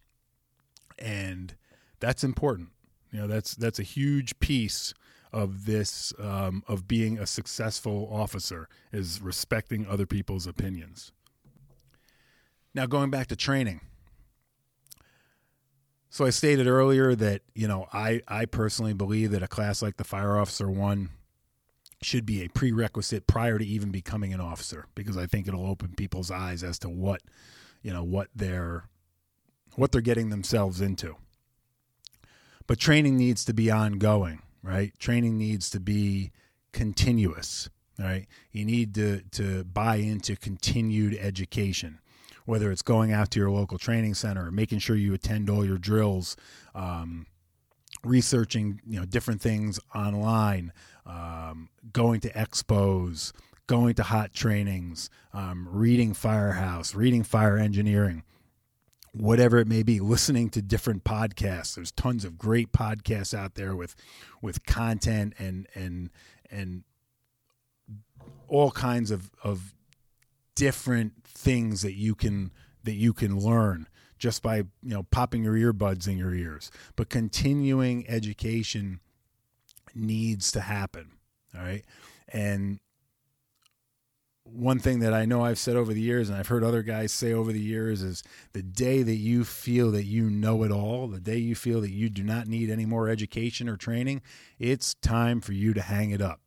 And 0.98 1.56
that's 2.00 2.24
important 2.24 2.70
you 3.12 3.20
know, 3.20 3.28
that's 3.28 3.56
that's 3.56 3.80
a 3.80 3.84
huge 3.84 4.40
piece 4.40 4.94
of 5.34 5.66
this 5.66 6.14
um, 6.20 6.64
of 6.68 6.88
being 6.88 7.18
a 7.20 7.28
successful 7.28 8.10
officer 8.12 8.68
is 8.92 9.22
respecting 9.22 9.86
other 9.88 10.06
people's 10.06 10.48
opinions. 10.48 11.12
Now, 12.74 12.86
going 12.86 13.10
back 13.10 13.28
to 13.28 13.36
training. 13.36 13.82
So 16.10 16.26
I 16.26 16.30
stated 16.30 16.68
earlier 16.68 17.16
that 17.16 17.42
you 17.54 17.68
know 17.68 17.88
I 17.94 18.22
I 18.28 18.46
personally 18.46 18.94
believe 18.94 19.32
that 19.32 19.44
a 19.44 19.48
class 19.48 19.82
like 19.82 19.98
the 19.98 20.04
Fire 20.04 20.38
Officer 20.38 20.70
One 20.70 21.10
should 22.02 22.26
be 22.26 22.44
a 22.44 22.50
prerequisite 22.50 23.28
prior 23.28 23.58
to 23.58 23.66
even 23.66 23.92
becoming 23.92 24.34
an 24.34 24.40
officer 24.40 24.86
because 24.96 25.18
I 25.18 25.26
think 25.26 25.48
it'll 25.48 25.66
open 25.66 25.94
people's 25.98 26.32
eyes 26.32 26.64
as 26.64 26.80
to 26.80 26.90
what 26.90 27.22
you 27.82 27.92
know 27.92 28.04
what 28.04 28.30
they're 28.36 28.86
what 29.76 29.92
they're 29.92 30.02
getting 30.02 30.30
themselves 30.30 30.82
into. 30.82 31.16
But 32.68 32.80
training 32.80 33.18
needs 33.18 33.46
to 33.46 33.54
be 33.54 33.72
ongoing, 33.72 34.42
right? 34.62 34.92
Training 35.00 35.38
needs 35.38 35.70
to 35.70 35.80
be 35.80 36.32
continuous, 36.74 37.70
right? 37.98 38.28
You 38.52 38.66
need 38.66 38.94
to, 38.96 39.22
to 39.32 39.64
buy 39.64 39.96
into 39.96 40.36
continued 40.36 41.18
education, 41.20 42.00
whether 42.46 42.70
it's 42.70 42.82
going 42.82 43.14
out 43.14 43.32
to 43.32 43.40
your 43.40 43.50
local 43.50 43.78
training 43.78 44.16
center, 44.16 44.52
making 44.52 44.80
sure 44.80 44.98
you 44.98 45.14
attend 45.14 45.50
all 45.50 45.66
your 45.66 45.78
drills, 45.78 46.36
um, 46.76 47.26
researching 48.04 48.82
you 48.86 49.00
know 49.00 49.06
different 49.06 49.42
things 49.42 49.80
online, 49.96 50.74
um, 51.06 51.70
going 51.94 52.20
to 52.20 52.30
expos, 52.34 53.32
going 53.66 53.94
to 53.96 54.04
hot 54.04 54.34
trainings, 54.34 55.10
um, 55.34 55.68
reading 55.72 56.14
Firehouse, 56.14 56.94
reading 56.94 57.24
fire 57.24 57.58
engineering 57.58 58.24
whatever 59.20 59.58
it 59.58 59.68
may 59.68 59.84
be 59.84 60.00
listening 60.00 60.50
to 60.52 60.62
different 60.62 61.04
podcasts. 61.04 61.76
There's 61.76 61.92
tons 61.92 62.26
of 62.26 62.38
great 62.38 62.72
podcasts 62.72 63.34
out 63.34 63.56
there 63.56 63.76
with 63.76 63.96
with 64.42 64.66
content 64.66 65.34
and 65.40 65.68
and 65.74 66.10
and 66.50 66.84
all 68.48 68.72
kinds 68.72 69.12
of 69.12 69.32
of 69.44 69.74
different 70.56 71.24
things 71.26 71.82
that 71.82 71.94
you 71.94 72.16
can 72.16 72.52
that 72.84 72.94
you 72.94 73.14
can 73.14 73.38
learn 73.38 73.88
just 74.18 74.42
by 74.42 74.58
you 74.58 74.66
know 74.84 75.04
popping 75.04 75.44
your 75.44 75.56
earbuds 75.56 76.08
in 76.08 76.18
your 76.18 76.34
ears. 76.34 76.72
But 76.96 77.10
continuing 77.10 78.08
education 78.10 79.00
needs 79.96 80.52
to 80.52 80.62
happen 80.62 81.12
all 81.56 81.64
right? 81.64 81.84
And 82.30 82.80
one 84.52 84.80
thing 84.80 85.00
that 85.00 85.14
I 85.14 85.26
know 85.26 85.44
I've 85.44 85.60
said 85.60 85.76
over 85.76 85.94
the 85.94 86.02
years, 86.02 86.30
and 86.30 86.38
I've 86.38 86.48
heard 86.48 86.64
other 86.64 86.84
guys 86.84 87.12
say 87.12 87.34
over 87.34 87.52
the 87.52 87.62
years, 87.62 88.02
is 88.02 88.24
the 88.54 88.64
day 88.64 89.04
that 89.04 89.16
you 89.16 89.44
feel 89.44 89.92
that 89.92 90.06
you 90.06 90.30
know 90.30 90.64
it 90.64 90.72
all, 90.72 91.08
the 91.08 91.20
day 91.20 91.38
you 91.38 91.56
feel 91.56 91.82
that 91.82 91.92
you 91.92 92.10
do 92.10 92.24
not 92.24 92.48
need 92.48 92.70
any 92.70 92.86
more 92.86 93.10
education 93.10 93.70
or 93.70 93.78
training, 93.78 94.22
it's 94.60 94.96
time 94.96 95.42
for 95.42 95.54
you 95.54 95.74
to 95.74 95.82
hang 95.82 96.12
it 96.12 96.22
up 96.22 96.42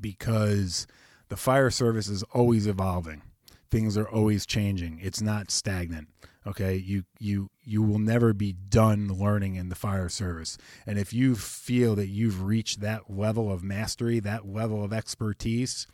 because 0.00 0.86
the 1.28 1.36
fire 1.36 1.70
service 1.70 2.08
is 2.08 2.22
always 2.32 2.66
evolving. 2.66 3.22
Things 3.70 3.96
are 3.96 4.08
always 4.08 4.46
changing. 4.46 5.00
It's 5.02 5.20
not 5.20 5.50
stagnant. 5.50 6.08
Okay, 6.46 6.76
you 6.76 7.04
you 7.18 7.50
you 7.64 7.82
will 7.82 7.98
never 7.98 8.34
be 8.34 8.52
done 8.52 9.08
learning 9.08 9.54
in 9.54 9.70
the 9.70 9.74
fire 9.74 10.10
service. 10.10 10.58
And 10.86 10.98
if 10.98 11.14
you 11.14 11.34
feel 11.34 11.94
that 11.96 12.08
you've 12.08 12.42
reached 12.42 12.80
that 12.80 13.10
level 13.10 13.50
of 13.50 13.64
mastery, 13.64 14.20
that 14.20 14.46
level 14.46 14.84
of 14.84 14.92
expertise, 14.92 15.86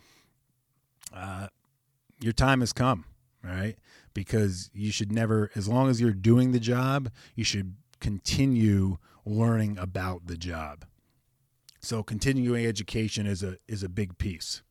uh, 1.13 1.47
your 2.19 2.33
time 2.33 2.59
has 2.59 2.73
come, 2.73 3.05
right? 3.43 3.75
Because 4.13 4.69
you 4.73 4.91
should 4.91 5.11
never, 5.11 5.49
as 5.55 5.67
long 5.67 5.89
as 5.89 5.99
you're 5.99 6.11
doing 6.11 6.51
the 6.51 6.59
job, 6.59 7.09
you 7.35 7.43
should 7.43 7.75
continue 7.99 8.97
learning 9.25 9.77
about 9.77 10.27
the 10.27 10.37
job. 10.37 10.85
So 11.79 12.03
continuing 12.03 12.65
education 12.65 13.25
is 13.25 13.41
a 13.41 13.57
is 13.67 13.81
a 13.81 13.89
big 13.89 14.17
piece. 14.19 14.61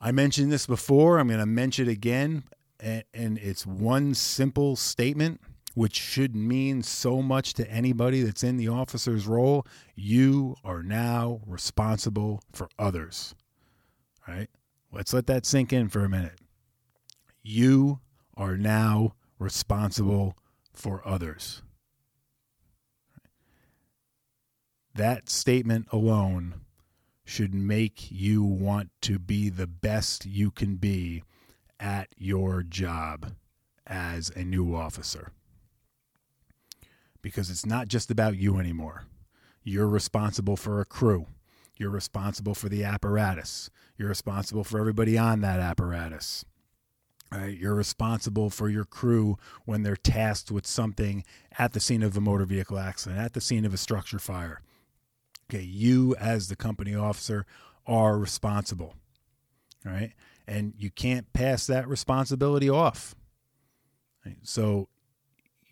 I 0.00 0.12
mentioned 0.12 0.52
this 0.52 0.66
before. 0.66 1.18
I'm 1.18 1.28
going 1.28 1.40
to 1.40 1.46
mention 1.46 1.88
it 1.88 1.92
again, 1.92 2.44
and, 2.78 3.04
and 3.12 3.38
it's 3.38 3.66
one 3.66 4.14
simple 4.14 4.76
statement 4.76 5.40
which 5.74 5.96
should 5.96 6.34
mean 6.34 6.82
so 6.82 7.22
much 7.22 7.54
to 7.54 7.70
anybody 7.70 8.22
that's 8.22 8.42
in 8.42 8.56
the 8.56 8.68
officer's 8.68 9.26
role. 9.26 9.64
You 9.94 10.56
are 10.64 10.82
now 10.82 11.40
responsible 11.46 12.42
for 12.52 12.68
others. 12.78 13.34
Right? 14.26 14.50
Let's 14.90 15.12
let 15.12 15.26
that 15.26 15.44
sink 15.44 15.72
in 15.72 15.88
for 15.88 16.04
a 16.04 16.08
minute. 16.08 16.38
You 17.42 18.00
are 18.36 18.56
now 18.56 19.14
responsible 19.38 20.36
for 20.72 21.06
others. 21.06 21.62
That 24.94 25.28
statement 25.28 25.86
alone 25.92 26.62
should 27.24 27.54
make 27.54 28.10
you 28.10 28.42
want 28.42 28.90
to 29.02 29.18
be 29.18 29.50
the 29.50 29.66
best 29.66 30.24
you 30.24 30.50
can 30.50 30.76
be 30.76 31.22
at 31.78 32.08
your 32.16 32.62
job 32.62 33.34
as 33.86 34.30
a 34.30 34.42
new 34.42 34.74
officer. 34.74 35.32
Because 37.20 37.50
it's 37.50 37.66
not 37.66 37.88
just 37.88 38.10
about 38.10 38.36
you 38.36 38.58
anymore. 38.58 39.04
You're 39.62 39.88
responsible 39.88 40.56
for 40.56 40.80
a 40.80 40.86
crew. 40.86 41.26
You're 41.78 41.90
responsible 41.90 42.54
for 42.54 42.68
the 42.68 42.84
apparatus. 42.84 43.70
You're 43.96 44.08
responsible 44.08 44.64
for 44.64 44.78
everybody 44.78 45.16
on 45.16 45.40
that 45.40 45.60
apparatus. 45.60 46.44
Right? 47.32 47.56
You're 47.56 47.74
responsible 47.74 48.50
for 48.50 48.68
your 48.68 48.84
crew 48.84 49.36
when 49.64 49.82
they're 49.82 49.96
tasked 49.96 50.50
with 50.50 50.66
something 50.66 51.24
at 51.58 51.72
the 51.72 51.80
scene 51.80 52.02
of 52.02 52.16
a 52.16 52.20
motor 52.20 52.44
vehicle 52.44 52.78
accident, 52.78 53.20
at 53.20 53.34
the 53.34 53.40
scene 53.40 53.64
of 53.64 53.72
a 53.72 53.76
structure 53.76 54.18
fire. 54.18 54.60
Okay, 55.48 55.62
you 55.62 56.16
as 56.16 56.48
the 56.48 56.56
company 56.56 56.94
officer 56.94 57.46
are 57.86 58.18
responsible. 58.18 58.94
Right? 59.84 60.12
And 60.46 60.74
you 60.76 60.90
can't 60.90 61.32
pass 61.32 61.66
that 61.66 61.86
responsibility 61.86 62.68
off. 62.68 63.14
Right? 64.26 64.38
So 64.42 64.88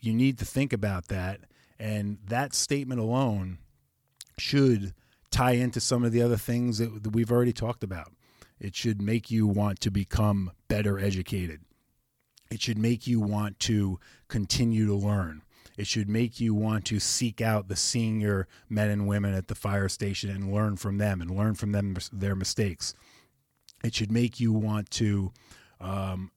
you 0.00 0.14
need 0.14 0.38
to 0.38 0.44
think 0.44 0.72
about 0.72 1.08
that. 1.08 1.40
And 1.78 2.18
that 2.26 2.54
statement 2.54 3.00
alone 3.00 3.58
should 4.38 4.94
tie 5.36 5.52
into 5.52 5.80
some 5.80 6.02
of 6.02 6.12
the 6.12 6.22
other 6.22 6.38
things 6.38 6.78
that, 6.78 7.12
we've 7.12 7.30
already 7.30 7.52
talked 7.52 7.84
about. 7.84 8.10
It 8.58 8.74
should 8.74 9.02
make 9.02 9.30
you 9.30 9.46
want 9.46 9.80
to 9.80 9.90
become 9.90 10.50
better 10.66 10.98
educated. 10.98 11.60
It 12.50 12.62
should 12.62 12.78
make 12.78 13.06
you 13.06 13.20
want 13.20 13.60
to 13.60 14.00
continue 14.28 14.86
to 14.86 14.94
learn. 14.94 15.42
It 15.76 15.86
should 15.86 16.08
make 16.08 16.40
you 16.40 16.54
want 16.54 16.86
to 16.86 16.98
seek 16.98 17.42
out 17.42 17.68
the 17.68 17.76
senior 17.76 18.48
men 18.70 18.88
and 18.88 19.06
women 19.06 19.34
at 19.34 19.48
the 19.48 19.54
fire 19.54 19.90
station 19.90 20.30
and 20.30 20.54
learn 20.54 20.76
from 20.76 20.96
them 20.96 21.20
and 21.20 21.30
learn 21.36 21.54
from 21.54 21.72
them 21.72 21.98
their 22.10 22.34
mistakes. 22.34 22.94
It 23.84 23.94
should 23.94 24.10
make 24.10 24.40
you 24.40 24.54
want 24.54 24.90
to 24.92 25.32
um, 25.82 26.30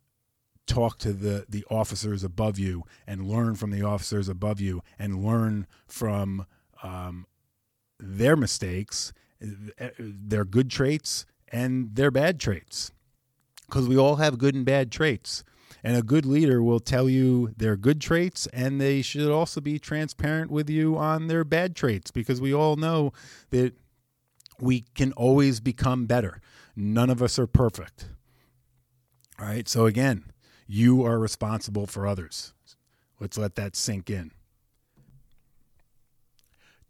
talk 0.68 0.98
to 1.00 1.14
the, 1.14 1.46
the 1.48 1.64
officers 1.72 2.26
above 2.26 2.60
you 2.60 2.84
and 3.08 3.30
learn 3.30 3.56
from 3.56 3.72
the 3.72 3.82
officers 3.82 4.28
above 4.28 4.60
you 4.60 4.82
and 4.98 5.24
learn 5.24 5.68
from 5.88 6.46
um, 6.84 7.26
their 8.00 8.36
mistakes, 8.36 9.14
eh, 9.42 9.90
their 10.00 10.46
good 10.46 10.70
traits, 10.70 11.26
and 11.52 11.96
their 11.96 12.12
bad 12.12 12.40
traits. 12.40 12.92
Because 13.68 13.88
we 13.88 13.98
all 13.98 14.16
have 14.16 14.38
good 14.38 14.56
and 14.56 14.66
bad 14.66 14.92
traits. 14.92 15.44
And 15.84 15.96
a 15.96 16.02
good 16.02 16.26
leader 16.26 16.62
will 16.62 16.80
tell 16.80 17.08
you 17.10 17.54
their 17.56 17.78
good 17.78 18.02
traits, 18.02 18.48
and 18.48 18.82
they 18.82 19.02
should 19.02 19.32
also 19.32 19.62
be 19.62 19.80
transparent 19.80 20.52
with 20.52 20.70
you 20.70 20.98
on 20.98 21.28
their 21.28 21.44
bad 21.44 21.76
traits 21.76 22.12
because 22.12 22.42
we 22.42 22.54
all 22.54 22.76
know 22.76 23.14
that 23.52 23.74
we 24.60 24.82
can 24.96 25.14
always 25.14 25.60
become 25.60 26.06
better. 26.06 26.42
None 26.76 27.10
of 27.10 27.22
us 27.22 27.40
are 27.40 27.48
perfect. 27.48 28.10
All 29.40 29.46
right. 29.46 29.68
So, 29.70 29.86
again, 29.86 30.26
You 30.72 31.04
are 31.04 31.18
responsible 31.18 31.88
for 31.88 32.06
others. 32.06 32.54
Let's 33.20 33.40
let 33.40 33.56
that 33.56 33.76
sink 33.76 34.10
in. 34.12 34.32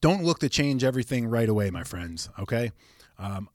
Don't 0.02 0.24
look 0.24 0.40
to 0.40 0.50
change 0.50 0.84
everything 0.84 1.28
right 1.28 1.50
away, 1.50 1.70
my 1.72 1.84
friends, 1.84 2.30
okay? 2.40 2.72
Um, 3.18 3.50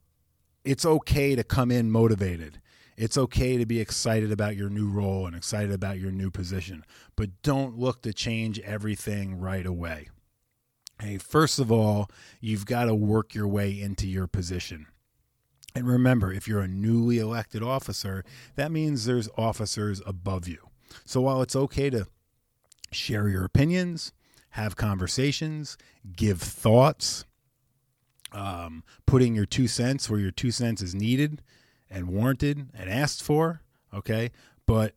it's 0.63 0.85
okay 0.85 1.35
to 1.35 1.43
come 1.43 1.71
in 1.71 1.91
motivated. 1.91 2.61
It's 2.97 3.17
okay 3.17 3.57
to 3.57 3.65
be 3.65 3.79
excited 3.79 4.31
about 4.31 4.55
your 4.55 4.69
new 4.69 4.89
role 4.89 5.27
and 5.27 5.35
excited 5.35 5.71
about 5.71 5.99
your 5.99 6.11
new 6.11 6.31
position, 6.31 6.85
but 7.15 7.41
don't 7.41 7.77
look 7.77 8.01
to 8.03 8.13
change 8.13 8.59
everything 8.59 9.39
right 9.39 9.65
away. 9.65 10.09
Hey, 11.01 11.17
first 11.17 11.59
of 11.59 11.71
all, 11.71 12.09
you've 12.39 12.65
got 12.65 12.85
to 12.85 12.95
work 12.95 13.35
your 13.35 13.47
way 13.47 13.79
into 13.79 14.07
your 14.07 14.27
position. 14.27 14.87
And 15.75 15.85
remember, 15.85 16.31
if 16.31 16.47
you're 16.47 16.61
a 16.61 16.69
newly 16.69 17.19
elected 17.19 17.61
officer, 17.61 18.23
that 18.55 18.71
means 18.71 19.03
there's 19.03 19.27
officers 19.37 20.01
above 20.05 20.47
you. 20.47 20.69
So 21.03 21.19
while 21.19 21.41
it's 21.41 21.55
okay 21.55 21.89
to 21.89 22.07
share 22.91 23.27
your 23.27 23.43
opinions, 23.43 24.13
have 24.55 24.77
conversations, 24.77 25.77
give 26.15 26.41
thoughts, 26.41 27.25
um, 28.31 28.85
putting 29.05 29.35
your 29.35 29.45
two 29.45 29.67
cents 29.67 30.09
where 30.09 30.19
your 30.19 30.31
two 30.31 30.49
cents 30.49 30.81
is 30.81 30.95
needed 30.95 31.41
and 31.89 32.07
warranted 32.07 32.69
and 32.73 32.89
asked 32.89 33.21
for, 33.21 33.59
okay? 33.93 34.31
But 34.65 34.93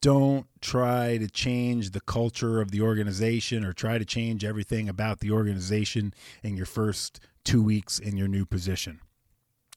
don't 0.00 0.46
try 0.60 1.18
to 1.18 1.26
change 1.26 1.90
the 1.90 2.00
culture 2.00 2.60
of 2.60 2.70
the 2.70 2.82
organization 2.82 3.64
or 3.64 3.72
try 3.72 3.98
to 3.98 4.04
change 4.04 4.44
everything 4.44 4.88
about 4.88 5.18
the 5.18 5.32
organization 5.32 6.14
in 6.44 6.56
your 6.56 6.64
first 6.64 7.18
two 7.42 7.64
weeks 7.64 7.98
in 7.98 8.16
your 8.16 8.28
new 8.28 8.46
position. 8.46 9.00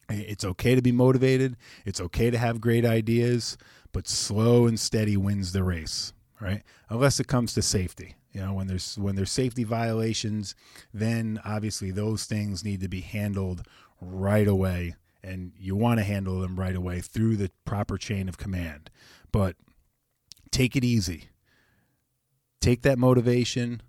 It's 0.09 0.45
okay 0.45 0.75
to 0.75 0.81
be 0.83 0.91
motivated. 0.91 1.57
It's 1.87 1.99
okay 1.99 2.29
to 2.29 2.37
have 2.37 2.61
great 2.61 2.85
ideas, 2.85 3.57
but 3.93 4.07
slow 4.07 4.67
and 4.67 4.79
steady 4.79 5.17
wins 5.17 5.53
the 5.53 5.63
race, 5.63 6.13
right? 6.39 6.61
Unless 6.87 7.19
it 7.19 7.25
comes 7.25 7.55
to 7.55 7.63
safety. 7.63 8.15
You 8.33 8.41
know, 8.41 8.53
when 8.53 8.67
there's 8.67 8.97
when 8.97 9.15
there's 9.15 9.31
safety 9.31 9.63
violations, 9.63 10.55
then 10.93 11.39
obviously 11.45 11.91
those 11.91 12.25
things 12.25 12.63
need 12.63 12.81
to 12.81 12.89
be 12.89 13.01
handled 13.01 13.65
right 14.01 14.47
away 14.47 14.95
and 15.23 15.53
you 15.57 15.75
want 15.75 15.99
to 15.99 16.03
handle 16.03 16.39
them 16.41 16.59
right 16.59 16.75
away 16.75 16.99
through 16.99 17.37
the 17.37 17.49
proper 17.65 17.97
chain 17.97 18.27
of 18.27 18.37
command. 18.37 18.89
But 19.31 19.55
take 20.51 20.75
it 20.75 20.83
easy. 20.83 21.29
Take 22.59 22.81
that 22.83 22.97
motivation, 22.97 23.81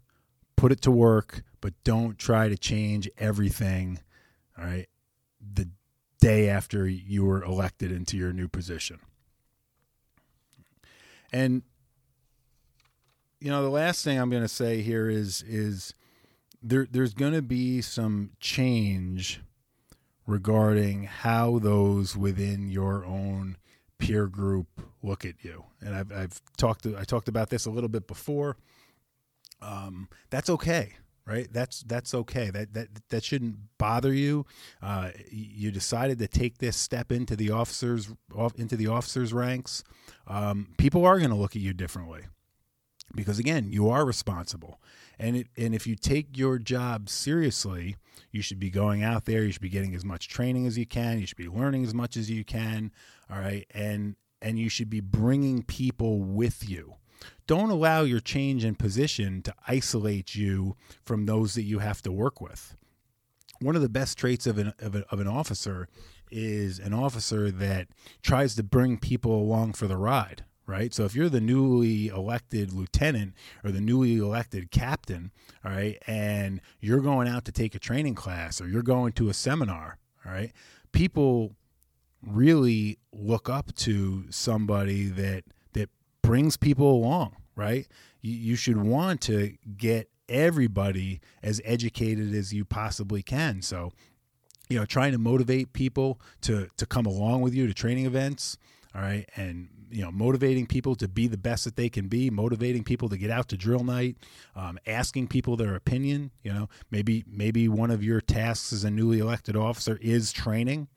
put 0.56 0.72
it 0.72 0.80
to 0.82 0.90
work, 0.90 1.42
but 1.60 1.74
don't 1.84 2.18
try 2.18 2.48
to 2.48 2.56
change 2.56 3.08
everything, 3.18 4.00
all 4.58 4.64
right? 4.64 4.88
The 5.40 5.68
day 6.20 6.48
after 6.48 6.86
you 6.86 7.24
were 7.24 7.42
elected 7.42 7.92
into 7.92 8.16
your 8.16 8.32
new 8.32 8.48
position. 8.48 9.00
And 11.32 11.62
you 13.44 13.50
know, 13.50 13.62
the 13.62 13.68
last 13.68 14.02
thing 14.02 14.18
I'm 14.18 14.30
going 14.30 14.42
to 14.42 14.48
say 14.48 14.80
here 14.80 15.10
is 15.10 15.42
is 15.46 15.92
there 16.62 16.88
there's 16.90 17.12
going 17.12 17.34
to 17.34 17.42
be 17.42 17.82
some 17.82 18.30
change 18.40 19.42
regarding 20.26 21.04
how 21.04 21.58
those 21.58 22.16
within 22.16 22.70
your 22.70 23.04
own 23.04 23.58
peer 23.98 24.28
group 24.28 24.80
look 25.02 25.26
at 25.26 25.44
you. 25.44 25.64
And 25.82 25.94
I've, 25.94 26.10
I've 26.10 26.40
talked 26.56 26.86
I 26.86 27.04
talked 27.04 27.28
about 27.28 27.50
this 27.50 27.66
a 27.66 27.70
little 27.70 27.90
bit 27.90 28.06
before. 28.06 28.56
Um, 29.60 30.08
that's 30.30 30.48
okay, 30.48 30.94
right? 31.26 31.46
That's 31.52 31.82
that's 31.82 32.14
okay. 32.14 32.48
That 32.48 32.72
that 32.72 32.88
that 33.10 33.24
shouldn't 33.24 33.56
bother 33.76 34.14
you. 34.14 34.46
Uh, 34.80 35.10
you 35.30 35.70
decided 35.70 36.18
to 36.20 36.28
take 36.28 36.56
this 36.58 36.78
step 36.78 37.12
into 37.12 37.36
the 37.36 37.50
officers 37.50 38.08
off 38.34 38.54
into 38.54 38.78
the 38.78 38.86
officers 38.86 39.34
ranks. 39.34 39.84
Um, 40.26 40.68
people 40.78 41.04
are 41.04 41.18
going 41.18 41.28
to 41.28 41.36
look 41.36 41.54
at 41.54 41.60
you 41.60 41.74
differently 41.74 42.22
because 43.14 43.38
again, 43.38 43.70
you 43.70 43.88
are 43.88 44.04
responsible. 44.04 44.80
And 45.18 45.36
it, 45.36 45.48
and 45.56 45.74
if 45.74 45.86
you 45.86 45.94
take 45.94 46.36
your 46.36 46.58
job 46.58 47.08
seriously, 47.08 47.96
you 48.30 48.42
should 48.42 48.58
be 48.58 48.70
going 48.70 49.02
out 49.02 49.26
there. 49.26 49.44
You 49.44 49.52
should 49.52 49.62
be 49.62 49.68
getting 49.68 49.94
as 49.94 50.04
much 50.04 50.28
training 50.28 50.66
as 50.66 50.76
you 50.76 50.86
can. 50.86 51.20
You 51.20 51.26
should 51.26 51.36
be 51.36 51.48
learning 51.48 51.84
as 51.84 51.94
much 51.94 52.16
as 52.16 52.30
you 52.30 52.44
can. 52.44 52.90
All 53.30 53.38
right, 53.38 53.66
and 53.72 54.16
and 54.42 54.58
you 54.58 54.68
should 54.68 54.90
be 54.90 55.00
bringing 55.00 55.62
people 55.62 56.20
with 56.20 56.68
you. 56.68 56.94
Don't 57.46 57.70
allow 57.70 58.02
your 58.02 58.20
change 58.20 58.64
in 58.64 58.74
position 58.74 59.40
to 59.42 59.54
isolate 59.66 60.34
you 60.34 60.76
from 61.04 61.26
those 61.26 61.54
that 61.54 61.62
you 61.62 61.78
have 61.78 62.02
to 62.02 62.12
work 62.12 62.40
with. 62.40 62.76
One 63.60 63.76
of 63.76 63.82
the 63.82 63.88
best 63.88 64.18
traits 64.18 64.46
of 64.46 64.58
an 64.58 64.72
of, 64.80 64.96
a, 64.96 65.04
of 65.10 65.20
an 65.20 65.28
officer 65.28 65.88
is 66.30 66.80
an 66.80 66.92
officer 66.92 67.50
that 67.50 67.86
tries 68.22 68.56
to 68.56 68.62
bring 68.62 68.98
people 68.98 69.34
along 69.34 69.74
for 69.74 69.86
the 69.86 69.96
ride 69.96 70.44
right? 70.66 70.94
So 70.94 71.04
if 71.04 71.14
you're 71.14 71.28
the 71.28 71.40
newly 71.40 72.08
elected 72.08 72.72
lieutenant 72.72 73.34
or 73.62 73.70
the 73.70 73.80
newly 73.80 74.16
elected 74.16 74.70
captain, 74.70 75.30
all 75.64 75.72
right, 75.72 76.02
and 76.06 76.60
you're 76.80 77.00
going 77.00 77.28
out 77.28 77.44
to 77.46 77.52
take 77.52 77.74
a 77.74 77.78
training 77.78 78.14
class 78.14 78.60
or 78.60 78.68
you're 78.68 78.82
going 78.82 79.12
to 79.14 79.28
a 79.28 79.34
seminar, 79.34 79.98
all 80.24 80.32
right, 80.32 80.52
people 80.92 81.54
really 82.22 82.98
look 83.12 83.48
up 83.48 83.74
to 83.74 84.24
somebody 84.30 85.04
that 85.04 85.44
that 85.74 85.90
brings 86.22 86.56
people 86.56 86.90
along, 86.90 87.36
right? 87.54 87.86
You, 88.22 88.32
you 88.32 88.56
should 88.56 88.78
want 88.78 89.20
to 89.22 89.56
get 89.76 90.08
everybody 90.28 91.20
as 91.42 91.60
educated 91.64 92.34
as 92.34 92.54
you 92.54 92.64
possibly 92.64 93.22
can. 93.22 93.60
So, 93.60 93.92
you 94.70 94.78
know, 94.78 94.86
trying 94.86 95.12
to 95.12 95.18
motivate 95.18 95.74
people 95.74 96.20
to 96.42 96.68
to 96.76 96.86
come 96.86 97.06
along 97.06 97.42
with 97.42 97.54
you 97.54 97.66
to 97.66 97.74
training 97.74 98.06
events, 98.06 98.56
all 98.94 99.00
right, 99.00 99.28
and 99.36 99.68
you 99.90 100.02
know 100.02 100.10
motivating 100.10 100.66
people 100.66 100.94
to 100.96 101.08
be 101.08 101.26
the 101.26 101.38
best 101.38 101.64
that 101.64 101.76
they 101.76 101.88
can 101.88 102.08
be 102.08 102.30
motivating 102.30 102.84
people 102.84 103.08
to 103.08 103.16
get 103.16 103.30
out 103.30 103.48
to 103.48 103.56
drill 103.56 103.84
night 103.84 104.16
um, 104.56 104.78
asking 104.86 105.28
people 105.28 105.56
their 105.56 105.74
opinion 105.74 106.30
you 106.42 106.52
know 106.52 106.68
maybe 106.90 107.24
maybe 107.26 107.68
one 107.68 107.90
of 107.90 108.02
your 108.02 108.20
tasks 108.20 108.72
as 108.72 108.84
a 108.84 108.90
newly 108.90 109.18
elected 109.18 109.56
officer 109.56 109.98
is 110.00 110.32
training. 110.32 110.88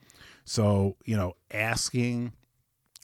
So 0.45 0.97
you 1.05 1.17
know 1.17 1.33
asking 1.51 2.33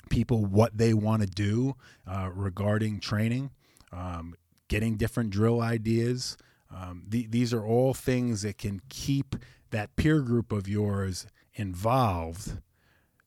people 0.09 0.45
what 0.45 0.77
they 0.77 0.93
want 0.93 1.21
to 1.21 1.27
do 1.27 1.75
uh, 2.07 2.29
regarding 2.33 2.99
training 2.99 3.51
um, 3.91 4.35
getting 4.67 4.97
different 4.97 5.29
drill 5.29 5.61
ideas 5.61 6.37
um, 6.73 7.05
th- 7.09 7.29
these 7.29 7.53
are 7.53 7.65
all 7.65 7.93
things 7.93 8.41
that 8.41 8.57
can 8.57 8.81
keep 8.89 9.35
that 9.71 9.95
peer 9.95 10.21
group 10.21 10.51
of 10.51 10.67
yours 10.67 11.27
involved. 11.53 12.59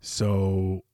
So 0.01 0.85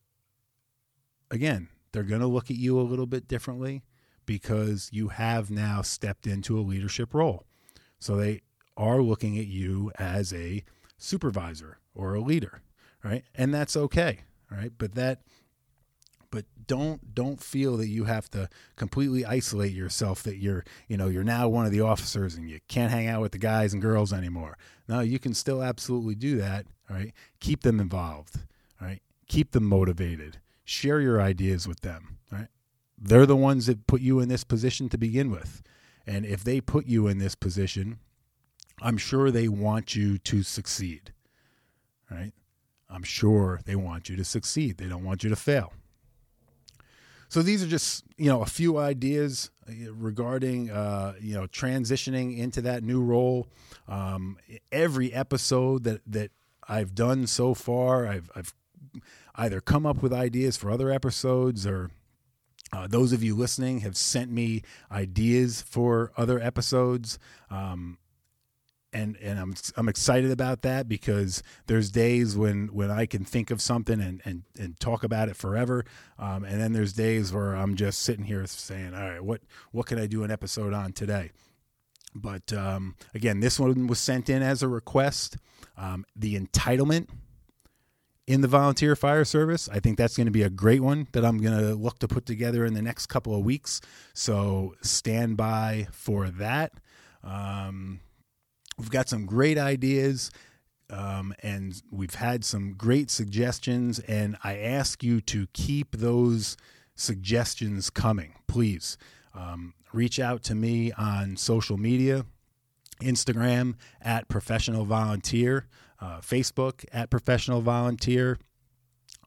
again, 1.32 1.68
they're 1.92 2.04
going 2.04 2.20
to 2.20 2.26
look 2.28 2.50
at 2.50 2.56
you 2.56 2.78
a 2.78 2.82
little 2.82 3.06
bit 3.06 3.26
differently 3.26 3.82
because 4.26 4.88
you 4.92 5.08
have 5.08 5.50
now 5.50 5.82
stepped 5.82 6.26
into 6.26 6.58
a 6.58 6.62
leadership 6.62 7.12
role. 7.12 7.44
So 7.98 8.16
they 8.16 8.42
are 8.76 9.02
looking 9.02 9.38
at 9.38 9.46
you 9.46 9.90
as 9.98 10.32
a 10.32 10.62
supervisor 10.98 11.78
or 11.94 12.14
a 12.14 12.20
leader, 12.20 12.62
right? 13.02 13.24
And 13.34 13.52
that's 13.52 13.76
okay, 13.76 14.20
right? 14.50 14.72
But 14.76 14.94
that 14.94 15.22
but 16.30 16.46
don't 16.66 17.14
don't 17.14 17.42
feel 17.42 17.76
that 17.76 17.88
you 17.88 18.04
have 18.04 18.30
to 18.30 18.48
completely 18.76 19.24
isolate 19.26 19.72
yourself 19.72 20.22
that 20.22 20.36
you're, 20.36 20.64
you 20.88 20.96
know, 20.96 21.08
you're 21.08 21.24
now 21.24 21.48
one 21.48 21.66
of 21.66 21.72
the 21.72 21.82
officers 21.82 22.36
and 22.36 22.48
you 22.48 22.60
can't 22.68 22.90
hang 22.90 23.06
out 23.06 23.20
with 23.20 23.32
the 23.32 23.38
guys 23.38 23.72
and 23.72 23.82
girls 23.82 24.12
anymore. 24.12 24.56
No, 24.88 25.00
you 25.00 25.18
can 25.18 25.34
still 25.34 25.62
absolutely 25.62 26.14
do 26.14 26.36
that, 26.36 26.66
right? 26.88 27.12
Keep 27.40 27.62
them 27.62 27.80
involved, 27.80 28.38
right? 28.80 29.02
Keep 29.28 29.50
them 29.52 29.64
motivated 29.64 30.38
share 30.72 31.00
your 31.00 31.20
ideas 31.20 31.68
with 31.68 31.80
them. 31.80 32.18
Right? 32.30 32.48
They're 32.98 33.26
the 33.26 33.36
ones 33.36 33.66
that 33.66 33.86
put 33.86 34.00
you 34.00 34.20
in 34.20 34.28
this 34.28 34.44
position 34.44 34.88
to 34.88 34.98
begin 34.98 35.30
with. 35.30 35.62
And 36.06 36.24
if 36.26 36.42
they 36.42 36.60
put 36.60 36.86
you 36.86 37.06
in 37.06 37.18
this 37.18 37.34
position, 37.34 37.98
I'm 38.80 38.96
sure 38.96 39.30
they 39.30 39.48
want 39.48 39.94
you 39.94 40.18
to 40.18 40.42
succeed. 40.42 41.12
Right? 42.10 42.32
I'm 42.90 43.02
sure 43.02 43.60
they 43.64 43.76
want 43.76 44.08
you 44.08 44.16
to 44.16 44.24
succeed. 44.24 44.78
They 44.78 44.86
don't 44.86 45.04
want 45.04 45.22
you 45.22 45.30
to 45.30 45.36
fail. 45.36 45.72
So 47.28 47.40
these 47.40 47.62
are 47.62 47.66
just 47.66 48.04
you 48.18 48.26
know 48.26 48.42
a 48.42 48.46
few 48.46 48.76
ideas 48.76 49.50
uh, 49.66 49.90
regarding 49.94 50.70
uh, 50.70 51.14
you 51.18 51.34
know 51.34 51.46
transitioning 51.46 52.36
into 52.36 52.60
that 52.62 52.82
new 52.82 53.00
role. 53.00 53.48
Um, 53.88 54.36
every 54.70 55.14
episode 55.14 55.84
that 55.84 56.02
that 56.06 56.30
I've 56.68 56.94
done 56.94 57.26
so 57.26 57.54
far, 57.54 58.06
I've 58.06 58.30
I've 58.36 58.54
either 59.34 59.60
come 59.60 59.86
up 59.86 60.02
with 60.02 60.12
ideas 60.12 60.56
for 60.56 60.70
other 60.70 60.90
episodes 60.90 61.66
or 61.66 61.90
uh, 62.72 62.86
those 62.86 63.12
of 63.12 63.22
you 63.22 63.34
listening 63.34 63.80
have 63.80 63.96
sent 63.96 64.30
me 64.30 64.62
ideas 64.90 65.62
for 65.62 66.12
other 66.16 66.40
episodes. 66.40 67.18
Um, 67.50 67.98
and 68.94 69.16
and 69.22 69.38
I'm 69.38 69.54
I'm 69.76 69.88
excited 69.88 70.30
about 70.30 70.62
that 70.62 70.86
because 70.86 71.42
there's 71.66 71.90
days 71.90 72.36
when 72.36 72.68
when 72.68 72.90
I 72.90 73.06
can 73.06 73.24
think 73.24 73.50
of 73.50 73.62
something 73.62 74.00
and 74.00 74.20
and, 74.24 74.42
and 74.58 74.78
talk 74.78 75.02
about 75.02 75.28
it 75.28 75.36
forever, 75.36 75.84
um, 76.18 76.44
and 76.44 76.60
then 76.60 76.72
there's 76.72 76.92
days 76.92 77.32
where 77.32 77.54
I'm 77.54 77.74
just 77.74 78.00
sitting 78.00 78.26
here 78.26 78.46
saying, 78.46 78.94
all 78.94 79.00
right, 79.00 79.24
what 79.24 79.40
what 79.70 79.86
can 79.86 79.98
I 79.98 80.06
do 80.06 80.24
an 80.24 80.30
episode 80.30 80.74
on 80.74 80.92
today? 80.92 81.30
But 82.14 82.52
um, 82.52 82.96
again, 83.14 83.40
this 83.40 83.58
one 83.58 83.86
was 83.86 83.98
sent 83.98 84.28
in 84.28 84.42
as 84.42 84.62
a 84.62 84.68
request. 84.68 85.38
Um, 85.78 86.04
the 86.14 86.38
entitlement 86.38 87.08
in 88.26 88.40
the 88.40 88.48
volunteer 88.48 88.94
fire 88.94 89.24
service. 89.24 89.68
I 89.70 89.80
think 89.80 89.98
that's 89.98 90.16
going 90.16 90.26
to 90.26 90.32
be 90.32 90.42
a 90.42 90.50
great 90.50 90.80
one 90.80 91.08
that 91.12 91.24
I'm 91.24 91.38
going 91.38 91.58
to 91.58 91.74
look 91.74 91.98
to 92.00 92.08
put 92.08 92.26
together 92.26 92.64
in 92.64 92.74
the 92.74 92.82
next 92.82 93.06
couple 93.06 93.34
of 93.34 93.44
weeks. 93.44 93.80
So 94.14 94.74
stand 94.80 95.36
by 95.36 95.88
for 95.92 96.28
that. 96.30 96.72
Um, 97.24 98.00
we've 98.78 98.90
got 98.90 99.08
some 99.08 99.26
great 99.26 99.58
ideas. 99.58 100.30
Um, 100.90 101.32
and 101.42 101.80
we've 101.90 102.16
had 102.16 102.44
some 102.44 102.74
great 102.74 103.10
suggestions, 103.10 103.98
and 104.00 104.36
I 104.44 104.58
ask 104.58 105.02
you 105.02 105.22
to 105.22 105.46
keep 105.54 105.96
those 105.96 106.58
suggestions 106.94 107.88
coming, 107.88 108.34
please. 108.46 108.98
Um, 109.34 109.72
reach 109.94 110.20
out 110.20 110.42
to 110.44 110.54
me 110.54 110.92
on 110.92 111.38
social 111.38 111.78
media 111.78 112.26
Instagram 113.00 113.74
at 114.00 114.28
professional 114.28 114.84
volunteer, 114.84 115.66
uh, 116.02 116.20
Facebook 116.20 116.84
at 116.92 117.08
professional 117.10 117.62
volunteer, 117.62 118.38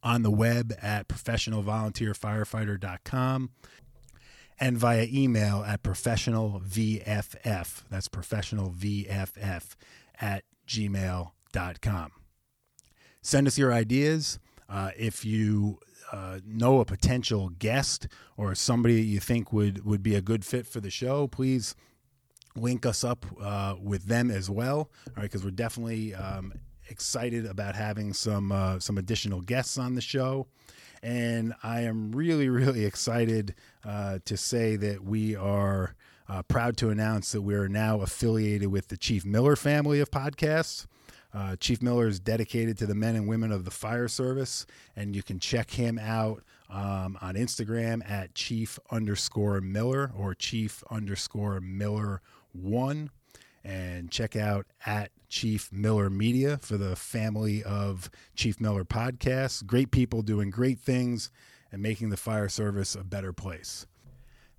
on 0.03 0.21
the 0.21 0.29
web 0.29 0.73
at 0.81 1.07
professionalvolunteerfirefighter.com, 1.07 3.49
and 4.59 4.77
via 4.77 5.07
email 5.11 5.63
at 5.65 5.81
professionalvff. 5.81 7.83
That's 7.89 8.09
professionalvff 8.09 9.75
at 10.21 10.43
gmail.com. 10.67 12.11
Send 13.21 13.47
us 13.47 13.57
your 13.57 13.73
ideas. 13.73 14.38
Uh, 14.69 14.91
if 14.97 15.25
you 15.25 15.79
uh, 16.11 16.39
know 16.45 16.79
a 16.79 16.85
potential 16.85 17.49
guest 17.49 18.07
or 18.38 18.53
somebody 18.53 18.97
that 18.97 19.07
you 19.07 19.19
think 19.19 19.51
would, 19.53 19.83
would 19.85 20.03
be 20.03 20.13
a 20.15 20.21
good 20.21 20.45
fit 20.45 20.67
for 20.67 20.79
the 20.79 20.91
show, 20.91 21.27
please 21.27 21.75
link 22.55 22.85
us 22.85 23.03
up 23.03 23.25
uh, 23.41 23.75
with 23.81 24.05
them 24.05 24.31
as 24.31 24.49
well. 24.49 24.77
All 24.77 25.13
right, 25.17 25.23
because 25.23 25.43
we're 25.43 25.51
definitely 25.51 26.15
um, 26.15 26.53
excited 26.89 27.45
about 27.45 27.75
having 27.75 28.13
some 28.13 28.51
uh, 28.51 28.79
some 28.79 28.97
additional 28.97 29.41
guests 29.41 29.77
on 29.77 29.95
the 29.95 30.01
show. 30.01 30.47
And 31.03 31.53
I 31.61 31.81
am 31.81 32.11
really, 32.11 32.49
really 32.49 32.85
excited 32.85 33.53
uh, 33.83 34.19
to 34.25 34.37
say 34.37 34.75
that 34.77 35.03
we 35.03 35.35
are 35.35 35.95
uh, 36.27 36.41
proud 36.43 36.77
to 36.77 36.89
announce 36.89 37.31
that 37.33 37.41
we 37.43 37.53
are 37.53 37.69
now 37.69 38.01
affiliated 38.01 38.69
with 38.69 38.87
the 38.87 38.97
Chief 38.97 39.25
Miller 39.25 39.55
family 39.55 39.99
of 39.99 40.09
podcasts. 40.09 40.87
Uh, 41.33 41.55
Chief 41.57 41.81
Miller 41.81 42.07
is 42.07 42.19
dedicated 42.19 42.77
to 42.77 42.85
the 42.85 42.95
men 42.95 43.15
and 43.15 43.27
women 43.27 43.51
of 43.51 43.65
the 43.65 43.71
fire 43.71 44.07
service, 44.07 44.65
and 44.95 45.15
you 45.15 45.21
can 45.21 45.37
check 45.37 45.71
him 45.71 45.99
out 45.99 46.43
um, 46.69 47.17
on 47.21 47.35
Instagram 47.35 48.09
at 48.09 48.33
Chief 48.33 48.79
underscore 48.89 49.59
Miller 49.61 50.11
or 50.17 50.33
Chief 50.33 50.81
underscore 50.89 51.59
Miller 51.59 52.21
one. 52.55 53.11
And 53.63 54.11
check 54.11 54.35
out 54.35 54.67
at 54.85 55.11
Chief 55.27 55.71
Miller 55.71 56.09
Media 56.09 56.57
for 56.59 56.77
the 56.77 56.95
family 56.95 57.63
of 57.63 58.11
Chief 58.35 58.61
Miller 58.61 58.85
podcasts. 58.85 59.65
Great 59.65 59.89
people 59.89 60.21
doing 60.21 60.51
great 60.51 60.79
things 60.79 61.31
and 61.71 61.81
making 61.81 62.09
the 62.09 62.17
fire 62.17 62.47
service 62.47 62.95
a 62.95 63.03
better 63.03 63.33
place. 63.33 63.87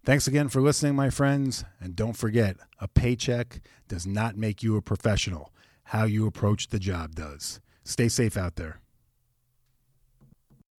Thanks 0.05 0.27
again 0.27 0.49
for 0.49 0.61
listening, 0.61 0.95
my 0.95 1.11
friends. 1.11 1.65
And 1.81 1.97
don't 1.97 2.17
forget, 2.17 2.57
a 2.81 2.89
paycheck 2.89 3.61
does 3.89 4.07
not 4.07 4.37
make 4.37 4.63
you 4.63 4.77
a 4.77 4.83
professional. 4.83 5.53
How 5.85 6.05
you 6.05 6.27
approach 6.27 6.69
the 6.69 6.79
job 6.79 7.15
does. 7.15 7.61
Stay 7.85 8.09
safe 8.09 8.37
out 8.37 8.57
there. 8.57 8.81